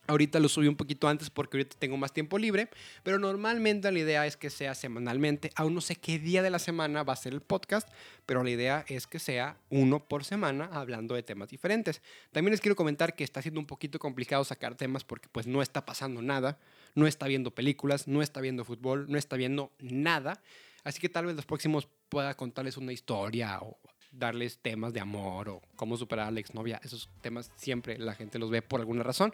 Ahorita 0.08 0.40
lo 0.40 0.50
subí 0.50 0.68
un 0.68 0.76
poquito 0.76 1.08
antes 1.08 1.30
porque 1.30 1.58
ahorita 1.58 1.78
tengo 1.80 1.96
más 1.96 2.12
tiempo 2.12 2.38
libre, 2.38 2.70
pero 3.04 3.20
normalmente 3.20 3.92
la 3.92 4.00
idea 4.00 4.26
es 4.26 4.36
que 4.36 4.50
sea 4.50 4.74
semanalmente. 4.74 5.52
Aún 5.56 5.76
no 5.76 5.82
sé 5.82 5.96
qué 5.96 6.20
día 6.20 6.42
de 6.42 6.50
la 6.50 6.60
semana 6.60 7.04
va 7.04 7.14
a 7.14 7.16
ser 7.16 7.34
el 7.34 7.42
podcast, 7.42 7.88
pero 8.26 8.44
la 8.44 8.50
idea 8.50 8.84
es 8.88 9.08
que 9.08 9.20
sea 9.20 9.58
uno 9.70 10.04
por 10.04 10.26
semana 10.26 10.70
hablando 10.74 11.16
de 11.16 11.24
temas 11.24 11.50
diferentes. 11.50 12.02
También 12.32 12.52
les 12.52 12.62
quiero 12.62 12.76
comentar 12.76 13.16
que 13.16 13.24
está 13.24 13.42
siendo 13.42 13.60
un 13.60 13.68
poquito 13.68 14.00
complicado 14.00 14.44
sacar 14.44 14.76
temas 14.76 15.04
porque 15.04 15.30
pues 15.32 15.46
no 15.48 15.62
está 15.62 15.86
pasando 15.86 16.22
nada, 16.22 16.58
no 16.96 17.08
está 17.08 17.28
viendo 17.28 17.52
películas, 17.52 18.08
no 18.08 18.22
está 18.22 18.42
viendo 18.42 18.66
fútbol, 18.66 19.06
no 19.08 19.18
está 19.18 19.38
viendo 19.38 19.72
nada. 19.80 20.42
Así 20.84 21.00
que 21.00 21.10
tal 21.10 21.28
vez 21.28 21.36
los 21.36 21.46
próximos 21.46 21.88
pueda 22.10 22.36
contarles 22.36 22.76
una 22.76 22.92
historia 22.92 23.60
o 23.62 23.78
darles 24.12 24.58
temas 24.58 24.94
de 24.94 25.00
amor 25.00 25.50
o 25.50 25.62
cómo 25.76 25.96
superar 25.96 26.28
a 26.28 26.32
la 26.32 26.40
exnovia. 26.40 26.80
Esos 26.84 27.10
temas 27.22 27.52
siempre 27.56 27.98
la 27.98 28.14
gente 28.14 28.40
los 28.40 28.50
ve 28.50 28.62
por 28.62 28.80
alguna 28.80 29.04
razón. 29.04 29.34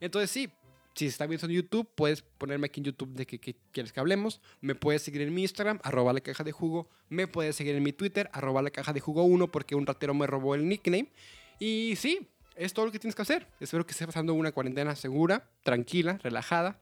Entonces 0.00 0.30
sí, 0.30 0.50
si 0.94 1.06
está 1.06 1.26
viendo 1.26 1.46
en 1.46 1.52
YouTube, 1.52 1.88
puedes 1.94 2.22
ponerme 2.22 2.66
aquí 2.66 2.80
en 2.80 2.84
YouTube 2.86 3.14
de 3.14 3.24
qué 3.24 3.38
quieres 3.72 3.92
que 3.92 4.00
hablemos. 4.00 4.40
Me 4.60 4.74
puedes 4.74 5.02
seguir 5.02 5.22
en 5.22 5.32
mi 5.32 5.42
Instagram, 5.42 5.78
arroba 5.84 6.12
la 6.12 6.20
caja 6.20 6.42
de 6.42 6.50
jugo. 6.52 6.88
Me 7.08 7.28
puedes 7.28 7.54
seguir 7.54 7.76
en 7.76 7.82
mi 7.84 7.92
Twitter, 7.92 8.28
arroba 8.32 8.62
la 8.62 8.70
caja 8.70 8.92
de 8.92 9.00
jugo 9.00 9.22
1, 9.22 9.48
porque 9.48 9.76
un 9.76 9.86
ratero 9.86 10.12
me 10.14 10.26
robó 10.26 10.56
el 10.56 10.68
nickname. 10.68 11.12
Y 11.60 11.94
sí, 11.96 12.28
es 12.56 12.72
todo 12.72 12.86
lo 12.86 12.92
que 12.92 12.98
tienes 12.98 13.14
que 13.14 13.22
hacer. 13.22 13.46
Espero 13.60 13.86
que 13.86 13.92
estés 13.92 14.06
pasando 14.06 14.34
una 14.34 14.50
cuarentena 14.50 14.96
segura, 14.96 15.48
tranquila, 15.62 16.18
relajada 16.22 16.80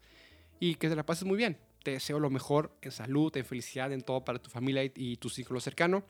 y 0.61 0.76
que 0.76 0.88
te 0.88 0.96
la 0.96 1.05
pases 1.05 1.24
muy 1.24 1.37
bien. 1.37 1.59
Te 1.83 1.90
deseo 1.90 2.18
lo 2.18 2.31
mejor 2.31 2.74
en 2.81 2.92
salud, 2.92 3.37
en 3.37 3.44
felicidad, 3.44 3.92
en 3.92 4.00
todo 4.00 4.24
para 4.24 4.38
tu 4.38 4.48
familia 4.48 4.83
y 4.94 5.16
tu 5.18 5.29
círculo 5.29 5.61
cercano. 5.61 6.05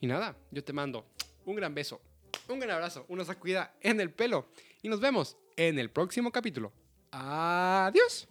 Y 0.00 0.08
nada, 0.08 0.36
yo 0.50 0.64
te 0.64 0.72
mando 0.72 1.06
un 1.46 1.54
gran 1.54 1.74
beso, 1.74 2.00
un 2.48 2.58
gran 2.58 2.72
abrazo, 2.72 3.04
una 3.08 3.24
sacudida 3.24 3.74
en 3.80 4.00
el 4.00 4.10
pelo 4.10 4.48
y 4.82 4.88
nos 4.88 5.00
vemos 5.00 5.36
en 5.56 5.78
el 5.78 5.90
próximo 5.90 6.30
capítulo. 6.30 6.72
Adiós. 7.12 8.28